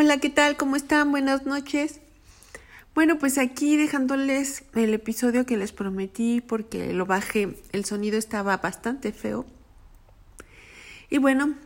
Hola, 0.00 0.18
¿qué 0.18 0.30
tal? 0.30 0.56
¿Cómo 0.56 0.76
están? 0.76 1.10
Buenas 1.10 1.44
noches. 1.44 1.98
Bueno, 2.94 3.18
pues 3.18 3.36
aquí 3.36 3.76
dejándoles 3.76 4.62
el 4.76 4.94
episodio 4.94 5.44
que 5.44 5.56
les 5.56 5.72
prometí 5.72 6.40
porque 6.40 6.92
lo 6.92 7.04
bajé, 7.04 7.58
el 7.72 7.84
sonido 7.84 8.16
estaba 8.16 8.58
bastante 8.58 9.10
feo. 9.10 9.44
Y 11.10 11.18
bueno, 11.18 11.56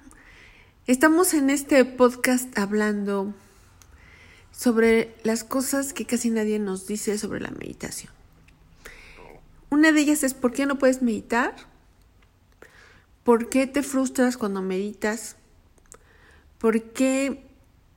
estamos 0.87 1.35
en 1.35 1.51
este 1.51 1.85
podcast 1.85 2.57
hablando 2.59 3.35
sobre 4.51 5.15
las 5.25 5.45
cosas 5.45 5.93
que 5.93 6.07
casi 6.07 6.31
nadie 6.31 6.59
nos 6.59 6.87
dice 6.87 7.19
sobre 7.19 7.39
la 7.39 7.51
meditación. 7.51 8.15
Una 9.69 9.93
de 9.93 10.01
ellas 10.01 10.25
es 10.25 10.33
¿por 10.33 10.53
qué 10.53 10.65
no 10.65 10.79
puedes 10.79 11.03
meditar? 11.03 11.55
¿Por 13.25 13.51
qué 13.51 13.67
te 13.67 13.83
frustras 13.83 14.39
cuando 14.39 14.63
meditas? 14.63 15.37
¿Por 16.57 16.81
qué 16.95 17.52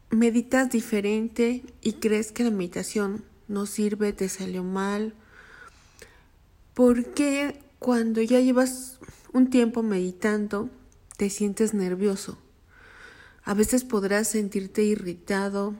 meditas 0.09 0.69
diferente 0.69 1.63
y 1.81 1.93
crees 1.93 2.31
que 2.31 2.43
la 2.43 2.51
meditación 2.51 3.23
no 3.47 3.65
sirve, 3.65 4.13
te 4.13 4.29
salió 4.29 4.63
mal? 4.63 5.13
¿Por 6.73 7.13
qué 7.13 7.59
cuando 7.79 8.21
ya 8.21 8.39
llevas 8.39 8.99
un 9.33 9.49
tiempo 9.49 9.83
meditando 9.83 10.69
te 11.17 11.29
sientes 11.29 11.73
nervioso? 11.73 12.37
A 13.43 13.53
veces 13.53 13.83
podrás 13.83 14.27
sentirte 14.27 14.83
irritado, 14.83 15.75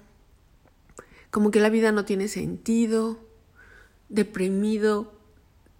como 1.31 1.51
que 1.51 1.59
la 1.59 1.69
vida 1.69 1.91
no 1.91 2.05
tiene 2.05 2.27
sentido, 2.27 3.19
deprimido, 4.09 5.11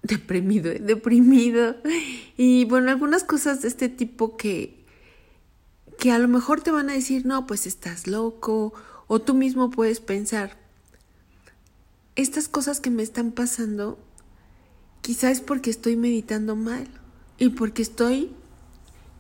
deprimido, 0.01 0.73
deprimido. 0.79 1.75
Y 2.37 2.65
bueno, 2.65 2.91
algunas 2.91 3.23
cosas 3.23 3.61
de 3.61 3.67
este 3.67 3.87
tipo 3.87 4.35
que 4.35 4.74
que 5.99 6.11
a 6.11 6.19
lo 6.19 6.27
mejor 6.27 6.61
te 6.61 6.71
van 6.71 6.89
a 6.89 6.93
decir, 6.93 7.25
no, 7.25 7.47
pues 7.47 7.67
estás 7.67 8.07
loco, 8.07 8.73
o 9.07 9.19
tú 9.19 9.33
mismo 9.33 9.69
puedes 9.69 9.99
pensar, 9.99 10.57
estas 12.15 12.47
cosas 12.47 12.79
que 12.79 12.89
me 12.89 13.03
están 13.03 13.31
pasando, 13.31 13.99
quizás 15.01 15.33
es 15.33 15.41
porque 15.41 15.69
estoy 15.69 15.95
meditando 15.95 16.55
mal 16.55 16.87
y 17.37 17.49
porque 17.49 17.81
estoy 17.81 18.31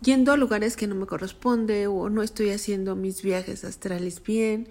yendo 0.01 0.31
a 0.31 0.37
lugares 0.37 0.77
que 0.77 0.87
no 0.87 0.95
me 0.95 1.05
corresponde 1.05 1.87
o 1.87 2.09
no 2.09 2.23
estoy 2.23 2.51
haciendo 2.51 2.95
mis 2.95 3.21
viajes 3.21 3.63
astrales 3.65 4.23
bien. 4.23 4.69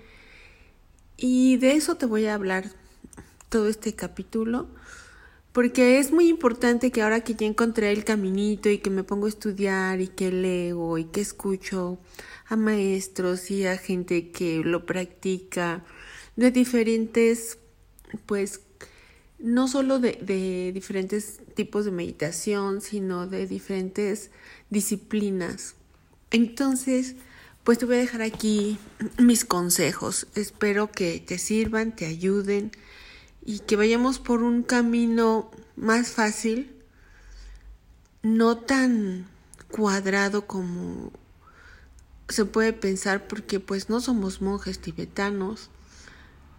Y 1.17 1.59
de 1.59 1.73
eso 1.73 1.97
te 1.97 2.07
voy 2.07 2.27
a 2.27 2.35
hablar 2.35 2.71
todo 3.49 3.69
este 3.69 3.95
capítulo 3.95 4.69
porque 5.55 6.01
es 6.01 6.11
muy 6.11 6.27
importante 6.29 6.91
que 6.91 7.01
ahora 7.01 7.21
que 7.21 7.37
ya 7.37 7.47
encontré 7.47 7.93
el 7.93 8.05
caminito 8.05 8.69
y 8.69 8.79
que 8.79 8.91
me 8.91 9.05
pongo 9.05 9.27
a 9.27 9.29
estudiar 9.29 10.01
y 10.01 10.09
que 10.09 10.33
leo 10.33 10.99
y 10.99 11.05
que 11.05 11.21
escucho 11.21 12.01
a 12.49 12.57
maestros 12.57 13.53
y 13.53 13.65
a 13.65 13.79
gente 13.79 14.33
que 14.33 14.65
lo 14.65 14.85
practica 14.85 15.85
de 16.35 16.51
diferentes, 16.51 17.59
pues, 18.27 18.63
no 19.39 19.69
solo 19.69 20.01
de, 20.01 20.19
de 20.23 20.73
diferentes 20.75 21.39
tipos 21.55 21.85
de 21.85 21.93
meditación, 21.93 22.81
sino 22.81 23.29
de 23.29 23.47
diferentes 23.47 24.33
disciplinas. 24.71 25.77
Entonces, 26.33 27.15
pues 27.63 27.79
te 27.79 27.87
voy 27.87 27.95
a 27.95 28.01
dejar 28.01 28.23
aquí 28.23 28.77
mis 29.19 29.45
consejos. 29.45 30.27
Espero 30.35 30.91
que 30.91 31.21
te 31.25 31.39
sirvan, 31.39 31.95
te 31.95 32.07
ayuden 32.07 32.73
y 33.45 33.61
que 33.61 33.77
vayamos 33.77 34.19
por 34.19 34.43
un 34.43 34.63
camino 34.63 35.51
más 35.77 36.11
fácil, 36.11 36.75
no 38.23 38.57
tan 38.57 39.27
cuadrado 39.71 40.47
como 40.47 41.13
se 42.29 42.47
puede 42.47 42.73
pensar 42.73 43.29
porque 43.29 43.61
pues 43.61 43.91
no 43.91 44.01
somos 44.01 44.41
monjes 44.41 44.79
tibetanos, 44.79 45.69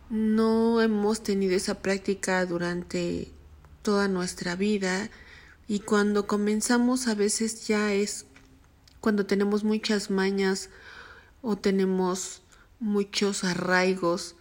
no 0.10 0.80
hemos 0.82 1.24
tenido 1.24 1.56
esa 1.56 1.82
práctica 1.82 2.46
durante 2.46 3.32
toda 3.82 4.08
nuestra 4.08 4.56
vida 4.56 5.10
y 5.68 5.80
cuando 5.80 6.28
comenzamos 6.28 7.08
a 7.08 7.16
veces 7.16 7.68
ya 7.68 7.94
es 7.94 8.26
cuando 9.02 9.26
tenemos 9.26 9.64
muchas 9.64 10.12
mañas 10.12 10.70
o 11.42 11.56
tenemos 11.56 12.44
muchos 12.80 13.44
arraigos, 13.44 14.36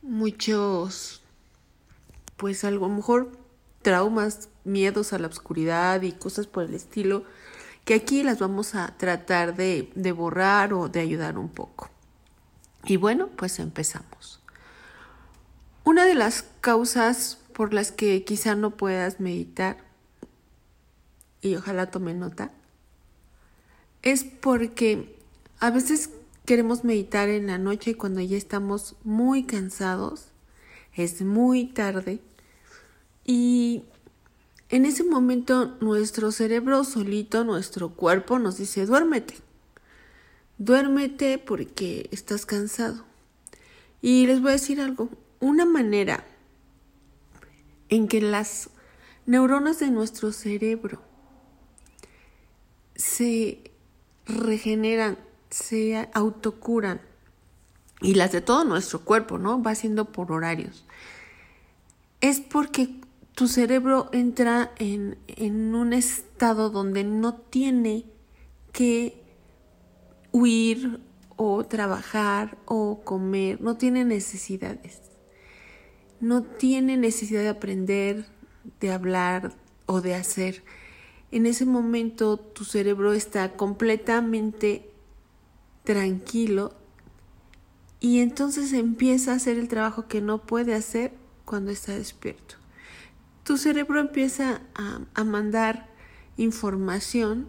muchos 0.00 1.22
pues 2.38 2.64
a 2.64 2.70
lo 2.70 2.88
mejor 2.88 3.32
traumas, 3.82 4.48
miedos 4.64 5.12
a 5.12 5.18
la 5.18 5.26
oscuridad 5.26 6.00
y 6.02 6.12
cosas 6.12 6.46
por 6.46 6.64
el 6.64 6.72
estilo, 6.72 7.24
que 7.84 7.94
aquí 7.94 8.22
las 8.22 8.38
vamos 8.38 8.74
a 8.74 8.96
tratar 8.96 9.56
de, 9.56 9.90
de 9.94 10.12
borrar 10.12 10.72
o 10.72 10.88
de 10.88 11.00
ayudar 11.00 11.36
un 11.36 11.48
poco. 11.48 11.90
Y 12.84 12.96
bueno, 12.96 13.28
pues 13.36 13.58
empezamos. 13.58 14.40
Una 15.84 16.06
de 16.06 16.14
las 16.14 16.44
causas 16.60 17.38
por 17.52 17.74
las 17.74 17.90
que 17.90 18.24
quizá 18.24 18.54
no 18.54 18.70
puedas 18.70 19.20
meditar, 19.20 19.78
y 21.40 21.56
ojalá 21.56 21.90
tome 21.90 22.14
nota, 22.14 22.52
es 24.02 24.22
porque 24.22 25.18
a 25.58 25.70
veces 25.70 26.10
queremos 26.46 26.84
meditar 26.84 27.28
en 27.28 27.48
la 27.48 27.58
noche 27.58 27.96
cuando 27.96 28.20
ya 28.20 28.36
estamos 28.36 28.94
muy 29.02 29.44
cansados, 29.44 30.28
es 30.94 31.22
muy 31.22 31.66
tarde 31.66 32.20
y 33.30 33.84
en 34.70 34.86
ese 34.86 35.04
momento 35.04 35.76
nuestro 35.82 36.32
cerebro 36.32 36.82
solito, 36.82 37.44
nuestro 37.44 37.90
cuerpo 37.90 38.38
nos 38.38 38.56
dice, 38.56 38.86
duérmete. 38.86 39.34
Duérmete 40.56 41.36
porque 41.36 42.08
estás 42.10 42.46
cansado. 42.46 43.04
Y 44.00 44.26
les 44.26 44.40
voy 44.40 44.48
a 44.48 44.52
decir 44.52 44.80
algo, 44.80 45.10
una 45.40 45.66
manera 45.66 46.24
en 47.90 48.08
que 48.08 48.22
las 48.22 48.70
neuronas 49.26 49.78
de 49.78 49.90
nuestro 49.90 50.32
cerebro 50.32 51.02
se 52.94 53.70
regeneran, 54.24 55.18
se 55.50 56.08
autocuran, 56.14 57.02
y 58.00 58.14
las 58.14 58.32
de 58.32 58.40
todo 58.40 58.64
nuestro 58.64 59.00
cuerpo, 59.00 59.36
¿no? 59.36 59.62
Va 59.62 59.74
siendo 59.74 60.06
por 60.06 60.32
horarios. 60.32 60.86
Es 62.22 62.40
porque 62.40 62.97
tu 63.38 63.46
cerebro 63.46 64.08
entra 64.10 64.72
en, 64.80 65.16
en 65.28 65.76
un 65.76 65.92
estado 65.92 66.70
donde 66.70 67.04
no 67.04 67.34
tiene 67.36 68.04
que 68.72 69.22
huir 70.32 70.98
o 71.36 71.64
trabajar 71.64 72.58
o 72.64 73.04
comer, 73.04 73.60
no 73.60 73.76
tiene 73.76 74.04
necesidades. 74.04 75.02
No 76.18 76.42
tiene 76.42 76.96
necesidad 76.96 77.42
de 77.42 77.50
aprender, 77.50 78.26
de 78.80 78.90
hablar 78.90 79.54
o 79.86 80.00
de 80.00 80.16
hacer. 80.16 80.64
En 81.30 81.46
ese 81.46 81.64
momento 81.64 82.40
tu 82.40 82.64
cerebro 82.64 83.12
está 83.12 83.52
completamente 83.52 84.90
tranquilo 85.84 86.74
y 88.00 88.18
entonces 88.18 88.72
empieza 88.72 89.30
a 89.30 89.36
hacer 89.36 89.58
el 89.58 89.68
trabajo 89.68 90.08
que 90.08 90.20
no 90.20 90.38
puede 90.44 90.74
hacer 90.74 91.12
cuando 91.44 91.70
está 91.70 91.94
despierto 91.94 92.56
tu 93.48 93.56
cerebro 93.56 93.98
empieza 93.98 94.60
a, 94.74 95.24
mandar 95.24 95.88
información 96.36 97.48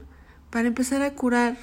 para 0.49 0.69
empezar 0.69 1.01
a 1.01 1.13
curar 1.13 1.57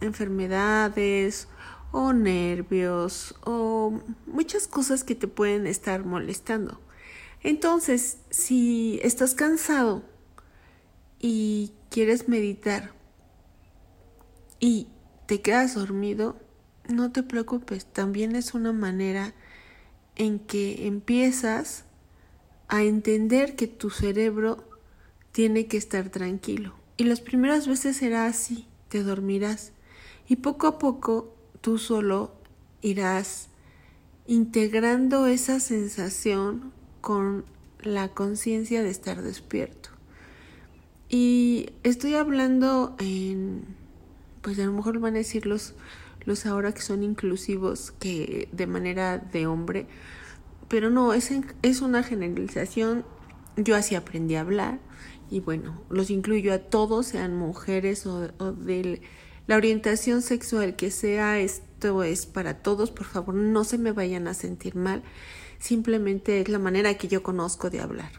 enfermedades 0.00 1.48
o 1.90 2.12
nervios 2.12 3.34
o 3.44 4.00
muchas 4.28 4.68
cosas 4.68 5.02
que 5.02 5.16
te 5.16 5.26
pueden 5.26 5.66
estar 5.66 6.04
molestando. 6.04 6.80
Entonces, 7.42 8.18
si 8.30 9.00
estás 9.02 9.34
cansado 9.34 10.04
y 11.18 11.72
quieres 11.90 12.28
meditar 12.28 12.92
y 14.60 14.86
te 15.26 15.40
quedas 15.40 15.74
dormido, 15.74 16.36
no 16.88 17.10
te 17.10 17.24
preocupes, 17.24 17.84
también 17.84 18.36
es 18.36 18.54
una 18.54 18.72
manera 18.72 19.34
en 20.14 20.38
que 20.38 20.86
empiezas 20.86 21.84
a 22.68 22.82
entender 22.82 23.56
que 23.56 23.66
tu 23.66 23.90
cerebro 23.90 24.64
tiene 25.32 25.66
que 25.66 25.76
estar 25.76 26.10
tranquilo. 26.10 26.74
Y 26.96 27.04
las 27.04 27.20
primeras 27.20 27.66
veces 27.66 27.96
será 27.96 28.26
así, 28.26 28.66
te 28.88 29.02
dormirás. 29.02 29.72
Y 30.28 30.36
poco 30.36 30.66
a 30.66 30.78
poco 30.78 31.34
tú 31.60 31.78
solo 31.78 32.34
irás 32.80 33.48
integrando 34.26 35.26
esa 35.26 35.60
sensación 35.60 36.72
con 37.00 37.44
la 37.80 38.08
conciencia 38.08 38.82
de 38.82 38.90
estar 38.90 39.22
despierto. 39.22 39.90
Y 41.08 41.70
estoy 41.82 42.14
hablando 42.14 42.96
en, 42.98 43.64
pues 44.40 44.58
a 44.58 44.64
lo 44.64 44.72
mejor 44.72 44.98
van 44.98 45.14
a 45.14 45.18
decir 45.18 45.46
los, 45.46 45.74
los 46.24 46.46
ahora 46.46 46.72
que 46.72 46.80
son 46.80 47.02
inclusivos, 47.02 47.92
que 47.92 48.48
de 48.52 48.66
manera 48.66 49.18
de 49.18 49.46
hombre, 49.46 49.86
pero 50.68 50.90
no, 50.90 51.12
es, 51.12 51.30
es 51.62 51.80
una 51.80 52.02
generalización. 52.02 53.04
Yo 53.56 53.76
así 53.76 53.94
aprendí 53.94 54.36
a 54.36 54.40
hablar 54.40 54.78
y 55.32 55.40
bueno, 55.40 55.80
los 55.88 56.10
incluyo 56.10 56.52
a 56.52 56.58
todos, 56.58 57.06
sean 57.06 57.34
mujeres 57.34 58.06
o, 58.06 58.20
de 58.52 59.00
la 59.46 59.56
orientación 59.56 60.20
sexual 60.20 60.76
que 60.76 60.90
sea, 60.90 61.38
esto 61.38 62.02
es 62.02 62.26
para 62.26 62.58
todos, 62.58 62.90
por 62.90 63.06
favor 63.06 63.34
no 63.34 63.64
se 63.64 63.78
me 63.78 63.92
vayan 63.92 64.28
a 64.28 64.34
sentir 64.34 64.76
mal, 64.76 65.02
simplemente 65.58 66.42
es 66.42 66.50
la 66.50 66.58
manera 66.58 66.98
que 66.98 67.08
yo 67.08 67.22
conozco 67.22 67.70
de 67.70 67.80
hablar. 67.80 68.12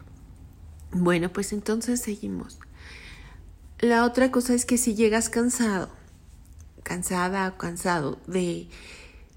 Bueno, 0.90 1.32
pues 1.32 1.52
entonces 1.52 2.00
seguimos. 2.00 2.58
La 3.78 4.04
otra 4.04 4.32
cosa 4.32 4.52
es 4.52 4.64
que 4.64 4.76
si 4.76 4.96
llegas 4.96 5.30
cansado, 5.30 5.90
cansada 6.82 7.48
o 7.48 7.58
cansado 7.58 8.18
de, 8.26 8.68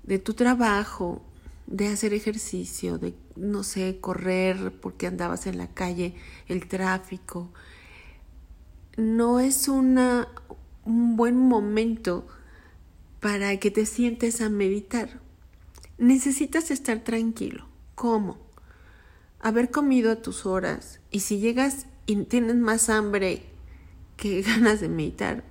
de 0.02 0.18
tu 0.18 0.34
trabajo, 0.34 1.22
de 1.68 1.90
hacer 1.90 2.14
ejercicio, 2.14 2.98
de, 2.98 3.14
no 3.36 3.64
sé, 3.64 4.00
correr 4.00 4.74
porque 4.82 5.06
andabas 5.06 5.48
en 5.48 5.58
la 5.58 5.68
calle, 5.68 6.16
el 6.48 6.68
tráfico, 6.68 7.52
no 8.96 9.40
es 9.40 9.68
una, 9.68 10.30
un 10.86 11.16
buen 11.18 11.38
momento 11.38 12.26
para 13.20 13.58
que 13.58 13.70
te 13.70 13.86
sientes 13.86 14.42
a 14.42 14.50
meditar. 14.50 15.22
Necesitas 15.98 16.72
estar 16.72 17.04
tranquilo. 17.04 17.68
¿Cómo? 17.96 18.38
Haber 19.40 19.70
comido 19.70 20.12
a 20.12 20.22
tus 20.22 20.46
horas 20.46 21.00
y 21.12 21.22
si 21.22 21.40
llegas 21.40 21.88
y 22.06 22.16
tienes 22.24 22.56
más 22.56 22.90
hambre 22.90 23.44
que 24.16 24.42
ganas 24.44 24.80
de 24.80 24.90
meditar, 24.90 25.44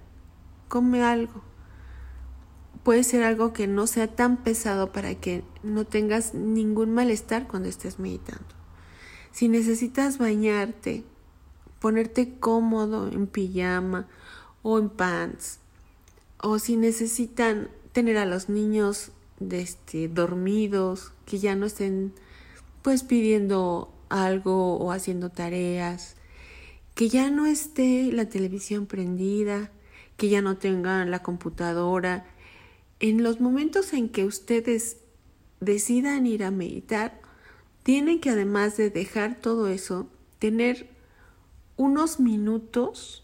come 0.69 1.03
algo. 1.03 1.46
Puede 2.87 3.03
ser 3.03 3.25
algo 3.25 3.53
que 3.53 3.67
no 3.67 3.89
sea 3.89 4.07
tan 4.07 4.45
pesado 4.45 4.93
para 4.93 5.17
que 5.17 5.43
no 5.65 5.85
tengas 5.85 6.35
ningún 6.35 6.95
malestar 6.95 7.49
cuando 7.49 7.69
estés 7.69 7.99
meditando. 7.99 8.47
Si 9.33 9.49
necesitas 9.49 10.19
bañarte, 10.19 11.03
ponerte 11.81 12.39
cómodo 12.39 13.09
en 13.09 13.27
pijama 13.27 14.07
o 14.63 14.79
en 14.79 14.89
pants, 14.89 15.59
o 16.41 16.61
si 16.61 16.77
necesitan 16.77 17.71
tener 17.91 18.19
a 18.19 18.25
los 18.25 18.49
niños 18.49 19.11
este, 19.51 20.07
dormidos, 20.07 21.13
que 21.25 21.41
ya 21.41 21.57
no 21.57 21.67
estén 21.67 22.13
pues 22.83 23.03
pidiendo 23.03 23.93
algo 24.11 24.77
o 24.77 24.93
haciendo 24.93 25.31
tareas, 25.31 26.15
que 26.95 27.09
ya 27.09 27.33
no 27.33 27.47
esté 27.47 28.13
la 28.13 28.29
televisión 28.29 28.87
prendida, 28.87 29.73
que 30.17 30.29
ya 30.29 30.41
no 30.41 30.57
tengan 30.57 31.11
la 31.11 31.25
computadora. 31.25 32.27
En 32.99 33.23
los 33.23 33.41
momentos 33.41 33.93
en 33.93 34.09
que 34.09 34.25
ustedes 34.25 34.99
decidan 35.61 36.27
ir 36.27 36.45
a 36.45 36.51
meditar, 36.51 37.21
tienen 37.83 38.21
que 38.21 38.31
además 38.31 38.77
de 38.77 38.91
dejar 38.91 39.41
todo 39.41 39.69
eso, 39.69 40.09
tener 40.39 40.89
unos 41.77 42.21
minutos, 42.21 43.23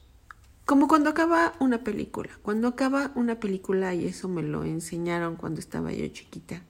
como 0.66 0.88
cuando 0.88 1.10
acaba 1.10 1.54
una 1.58 1.82
película. 1.84 2.30
Cuando 2.42 2.68
acaba 2.68 3.12
una 3.14 3.40
película, 3.40 3.94
y 3.94 4.06
eso 4.06 4.28
me 4.28 4.42
lo 4.42 4.64
enseñaron 4.64 5.36
cuando 5.36 5.60
estaba 5.60 5.92
yo 5.92 6.06
chiquita, 6.08 6.62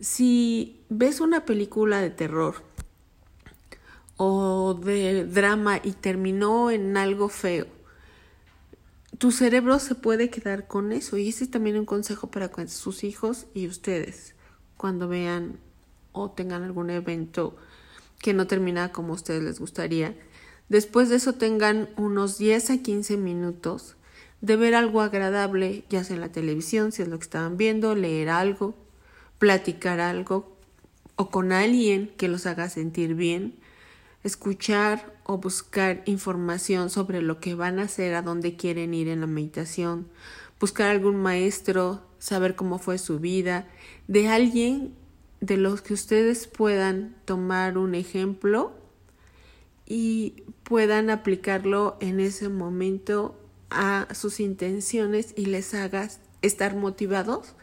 si 0.00 0.80
ves 0.88 1.20
una 1.20 1.44
película 1.44 2.00
de 2.00 2.10
terror 2.10 2.56
o 4.16 4.74
de 4.74 5.24
drama 5.24 5.80
y 5.82 5.92
terminó 5.92 6.70
en 6.70 6.96
algo 6.96 7.28
feo, 7.28 7.66
tu 9.18 9.32
cerebro 9.32 9.78
se 9.78 9.94
puede 9.94 10.30
quedar 10.30 10.66
con 10.66 10.92
eso. 10.92 11.16
Y 11.16 11.28
ese 11.28 11.44
es 11.44 11.50
también 11.50 11.76
un 11.76 11.84
consejo 11.84 12.30
para 12.30 12.50
sus 12.68 13.04
hijos 13.04 13.46
y 13.54 13.66
ustedes 13.66 14.34
cuando 14.76 15.08
vean 15.08 15.58
o 16.12 16.30
tengan 16.30 16.62
algún 16.62 16.90
evento 16.90 17.56
que 18.20 18.32
no 18.32 18.46
termina 18.46 18.92
como 18.92 19.12
a 19.12 19.16
ustedes 19.16 19.42
les 19.42 19.60
gustaría. 19.60 20.14
Después 20.68 21.08
de 21.08 21.16
eso 21.16 21.34
tengan 21.34 21.88
unos 21.96 22.38
10 22.38 22.70
a 22.70 22.78
15 22.78 23.16
minutos 23.16 23.96
de 24.40 24.56
ver 24.56 24.74
algo 24.74 25.00
agradable, 25.00 25.84
ya 25.88 26.04
sea 26.04 26.14
en 26.14 26.20
la 26.20 26.30
televisión, 26.30 26.92
si 26.92 27.02
es 27.02 27.08
lo 27.08 27.18
que 27.18 27.24
estaban 27.24 27.56
viendo, 27.56 27.94
leer 27.94 28.28
algo, 28.28 28.74
platicar 29.38 29.98
algo 29.98 30.56
o 31.16 31.30
con 31.30 31.52
alguien 31.52 32.12
que 32.16 32.28
los 32.28 32.46
haga 32.46 32.68
sentir 32.68 33.14
bien 33.14 33.58
escuchar 34.24 35.14
o 35.24 35.38
buscar 35.38 36.02
información 36.06 36.90
sobre 36.90 37.22
lo 37.22 37.40
que 37.40 37.54
van 37.54 37.78
a 37.78 37.82
hacer, 37.82 38.14
a 38.14 38.22
dónde 38.22 38.56
quieren 38.56 38.94
ir 38.94 39.08
en 39.08 39.20
la 39.20 39.26
meditación, 39.26 40.08
buscar 40.60 40.90
algún 40.90 41.16
maestro, 41.16 42.02
saber 42.18 42.56
cómo 42.56 42.78
fue 42.78 42.98
su 42.98 43.18
vida, 43.20 43.66
de 44.06 44.28
alguien 44.28 44.94
de 45.40 45.56
los 45.56 45.82
que 45.82 45.94
ustedes 45.94 46.46
puedan 46.46 47.14
tomar 47.24 47.78
un 47.78 47.94
ejemplo 47.94 48.72
y 49.86 50.42
puedan 50.64 51.10
aplicarlo 51.10 51.96
en 52.00 52.20
ese 52.20 52.48
momento 52.48 53.38
a 53.70 54.08
sus 54.14 54.40
intenciones 54.40 55.32
y 55.36 55.46
les 55.46 55.74
haga 55.74 56.08
estar 56.42 56.74
motivados 56.76 57.54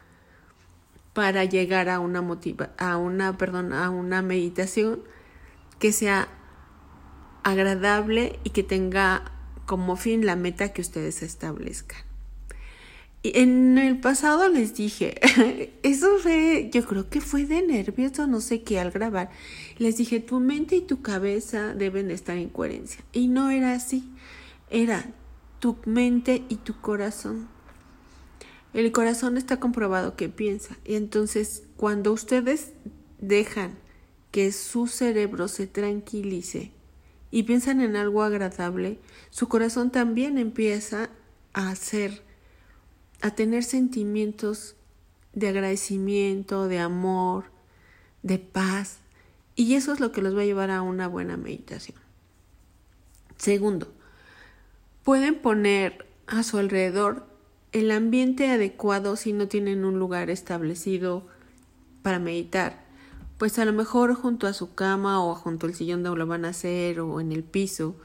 para 1.13 1.45
llegar 1.45 1.89
a 1.89 1.99
una 1.99 2.21
motiva 2.21 2.71
a 2.77 2.97
una 2.97 3.37
perdón 3.37 3.73
a 3.73 3.89
una 3.89 4.21
meditación 4.21 5.01
que 5.79 5.91
sea 5.91 6.27
agradable 7.45 8.39
y 8.44 8.50
que 8.50 8.63
tenga 8.63 9.31
como 9.68 9.95
fin 9.95 10.25
la 10.25 10.36
meta 10.36 10.74
que 10.74 10.81
ustedes 10.81 11.21
establezcan. 11.21 12.00
Y 13.21 13.39
en 13.39 13.77
el 13.77 14.00
pasado 14.00 14.50
les 14.50 14.74
dije, 14.74 15.19
eso 15.83 16.18
fue, 16.18 16.69
yo 16.74 16.83
creo 16.86 17.07
que 17.09 17.21
fue 17.21 17.45
de 17.45 17.62
nervios 17.62 18.18
o 18.19 18.27
no 18.27 18.42
sé 18.42 18.63
qué 18.63 18.80
al 18.80 18.92
grabar. 18.92 19.30
Les 19.77 19.97
dije, 19.97 20.19
tu 20.19 20.39
mente 20.39 20.75
y 20.75 20.81
tu 20.81 21.03
cabeza 21.03 21.75
deben 21.75 22.09
estar 22.09 22.36
en 22.38 22.50
coherencia. 22.50 23.03
Y 23.13 23.27
no 23.27 23.51
era 23.51 23.74
así, 23.74 24.09
era 24.71 25.06
tu 25.59 25.77
mente 25.86 26.44
y 26.50 26.56
tu 26.56 26.81
corazón. 26.81 27.48
El 28.74 28.91
corazón 28.91 29.38
está 29.38 29.59
comprobado 29.59 30.15
que 30.15 30.30
piensa. 30.30 30.77
Y 30.83 30.95
entonces, 30.95 31.63
cuando 31.77 32.12
ustedes 32.12 32.74
dejan 33.19 33.77
que 34.31 34.51
su 34.51 34.88
cerebro 34.88 35.48
se 35.48 35.68
tranquilice 35.68 36.75
y 37.31 37.44
piensan 37.44 37.81
en 37.81 37.95
algo 37.95 38.24
agradable, 38.24 39.00
su 39.30 39.48
corazón 39.48 39.92
también 39.92 40.38
empieza 40.38 41.10
a 41.54 41.69
hacer, 41.69 42.22
a 43.22 43.31
tener 43.31 43.63
sentimientos 43.63 44.75
de 45.33 45.50
agradecimiento, 45.50 46.68
de 46.68 46.80
amor, 46.80 47.45
de 48.24 48.39
paz, 48.39 49.00
y 49.56 49.75
eso 49.75 49.94
es 49.94 50.00
lo 50.00 50.12
que 50.12 50.22
los 50.22 50.36
va 50.36 50.42
a 50.42 50.45
llevar 50.45 50.72
a 50.72 50.81
una 50.81 51.07
buena 51.07 51.38
meditación. 51.38 51.98
Segundo, 53.38 53.94
pueden 55.04 55.36
poner 55.36 56.06
a 56.27 56.44
su 56.44 56.57
alrededor 56.57 57.27
el 57.72 57.92
ambiente 57.92 58.50
adecuado 58.50 59.18
si 59.18 59.33
no 59.33 59.48
tienen 59.48 59.83
un 59.83 60.00
lugar 60.00 60.30
establecido 60.30 61.27
para 62.01 62.19
meditar 62.19 62.84
pues 63.38 63.60
a 63.60 63.65
lo 63.65 63.74
mejor 63.74 64.15
junto 64.15 64.48
a 64.48 64.54
su 64.54 64.75
cama 64.75 65.24
o 65.24 65.36
junto 65.36 65.68
al 65.68 65.74
sillón 65.74 66.04
donde 66.04 66.20
lo 66.20 66.27
van 66.27 66.46
a 66.46 66.50
hacer 66.50 67.00
o 67.00 67.20
en 67.20 67.32
el 67.32 67.44
piso. 67.44 67.96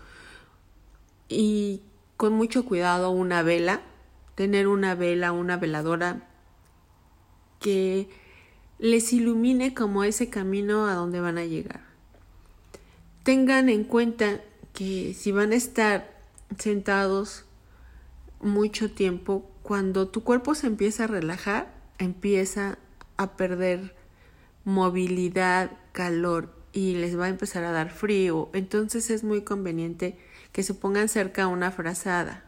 Y 1.28 1.82
con 2.16 2.32
mucho 2.32 2.64
cuidado 2.64 3.10
una 3.10 3.42
vela, 3.42 3.82
tener 4.34 4.66
una 4.66 4.94
vela, 4.94 5.32
una 5.32 5.56
veladora 5.56 6.28
que 7.60 8.08
les 8.78 9.12
ilumine 9.12 9.74
como 9.74 10.02
ese 10.04 10.30
camino 10.30 10.86
a 10.86 10.94
donde 10.94 11.20
van 11.20 11.38
a 11.38 11.44
llegar. 11.44 11.82
Tengan 13.22 13.68
en 13.68 13.84
cuenta 13.84 14.40
que 14.72 15.14
si 15.14 15.30
van 15.30 15.52
a 15.52 15.56
estar 15.56 16.18
sentados 16.58 17.44
mucho 18.40 18.90
tiempo, 18.90 19.48
cuando 19.62 20.08
tu 20.08 20.24
cuerpo 20.24 20.54
se 20.54 20.66
empieza 20.66 21.04
a 21.04 21.08
relajar, 21.08 21.72
empieza 21.98 22.78
a 23.18 23.36
perder 23.36 23.94
movilidad, 24.64 25.70
calor 25.92 26.54
y 26.72 26.94
les 26.94 27.18
va 27.18 27.26
a 27.26 27.30
empezar 27.30 27.64
a 27.64 27.72
dar 27.72 27.90
frío, 27.90 28.50
entonces 28.52 29.10
es 29.10 29.24
muy 29.24 29.42
conveniente 29.42 30.18
que 30.52 30.62
se 30.62 30.74
pongan 30.74 31.08
cerca 31.08 31.46
una 31.46 31.70
frazada 31.70 32.44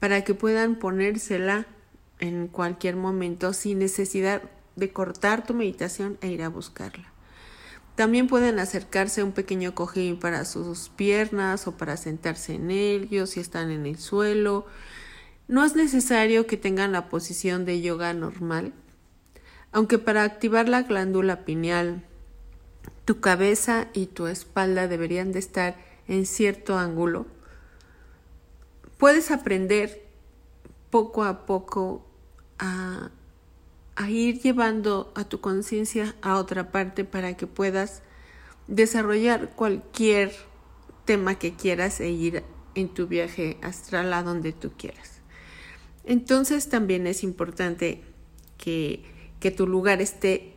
para 0.00 0.24
que 0.24 0.34
puedan 0.34 0.76
ponérsela 0.76 1.66
en 2.18 2.48
cualquier 2.48 2.96
momento 2.96 3.52
sin 3.52 3.78
necesidad 3.78 4.42
de 4.76 4.90
cortar 4.92 5.46
tu 5.46 5.54
meditación 5.54 6.18
e 6.22 6.28
ir 6.28 6.42
a 6.42 6.48
buscarla. 6.48 7.12
También 7.94 8.28
pueden 8.28 8.58
acercarse 8.58 9.20
a 9.20 9.24
un 9.24 9.32
pequeño 9.32 9.74
cojín 9.74 10.18
para 10.18 10.44
sus 10.46 10.88
piernas 10.88 11.66
o 11.66 11.76
para 11.76 11.98
sentarse 11.98 12.54
en 12.54 12.70
ellos 12.70 13.30
si 13.30 13.40
están 13.40 13.70
en 13.70 13.84
el 13.84 13.98
suelo. 13.98 14.66
No 15.48 15.64
es 15.64 15.76
necesario 15.76 16.46
que 16.46 16.56
tengan 16.56 16.92
la 16.92 17.08
posición 17.08 17.64
de 17.66 17.82
yoga 17.82 18.14
normal, 18.14 18.72
aunque 19.72 19.98
para 19.98 20.24
activar 20.24 20.68
la 20.68 20.82
glándula 20.82 21.44
pineal, 21.44 22.04
tu 23.04 23.20
cabeza 23.20 23.88
y 23.92 24.06
tu 24.06 24.26
espalda 24.26 24.88
deberían 24.88 25.32
de 25.32 25.38
estar 25.38 25.76
en 26.08 26.26
cierto 26.26 26.78
ángulo, 26.78 27.26
puedes 28.98 29.30
aprender 29.30 30.06
poco 30.90 31.24
a 31.24 31.46
poco 31.46 32.04
a, 32.58 33.10
a 33.96 34.10
ir 34.10 34.40
llevando 34.40 35.12
a 35.14 35.24
tu 35.24 35.40
conciencia 35.40 36.14
a 36.20 36.36
otra 36.36 36.70
parte 36.70 37.04
para 37.04 37.36
que 37.36 37.46
puedas 37.46 38.02
desarrollar 38.66 39.50
cualquier 39.50 40.32
tema 41.04 41.36
que 41.36 41.54
quieras 41.54 42.00
e 42.00 42.10
ir 42.10 42.44
en 42.74 42.88
tu 42.88 43.06
viaje 43.06 43.58
astral 43.62 44.12
a 44.12 44.22
donde 44.22 44.52
tú 44.52 44.72
quieras. 44.76 45.20
Entonces 46.04 46.68
también 46.68 47.06
es 47.06 47.22
importante 47.22 48.02
que, 48.56 49.04
que 49.40 49.50
tu 49.50 49.66
lugar 49.66 50.00
esté 50.00 50.54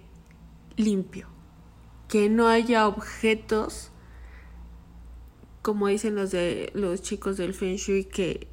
limpio, 0.75 1.27
que 2.07 2.29
no 2.29 2.47
haya 2.47 2.87
objetos, 2.87 3.91
como 5.61 5.87
dicen 5.87 6.15
los 6.15 6.31
de 6.31 6.71
los 6.73 7.01
chicos 7.01 7.37
del 7.37 7.53
Feng 7.53 7.77
Shui, 7.77 8.03
que 8.03 8.47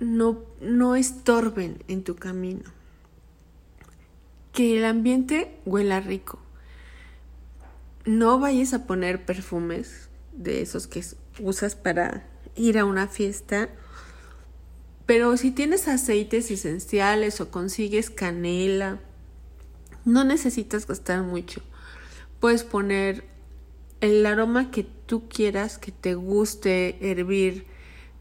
no, 0.00 0.44
no 0.60 0.96
estorben 0.96 1.82
en 1.88 2.02
tu 2.02 2.16
camino. 2.16 2.70
Que 4.52 4.76
el 4.76 4.84
ambiente 4.84 5.58
huela 5.64 6.00
rico. 6.00 6.38
No 8.04 8.38
vayas 8.40 8.74
a 8.74 8.86
poner 8.86 9.24
perfumes 9.24 10.10
de 10.32 10.60
esos 10.60 10.86
que 10.88 11.04
usas 11.38 11.76
para 11.76 12.26
ir 12.56 12.78
a 12.78 12.84
una 12.84 13.06
fiesta. 13.06 13.70
Pero 15.06 15.36
si 15.36 15.52
tienes 15.52 15.88
aceites 15.88 16.50
esenciales 16.50 17.40
o 17.40 17.50
consigues 17.50 18.10
canela, 18.10 19.00
no 20.04 20.24
necesitas 20.24 20.86
gastar 20.86 21.22
mucho. 21.22 21.60
Puedes 22.40 22.64
poner 22.64 23.24
el 24.00 24.26
aroma 24.26 24.70
que 24.70 24.82
tú 24.84 25.28
quieras, 25.28 25.78
que 25.78 25.92
te 25.92 26.14
guste 26.14 26.98
hervir, 27.10 27.66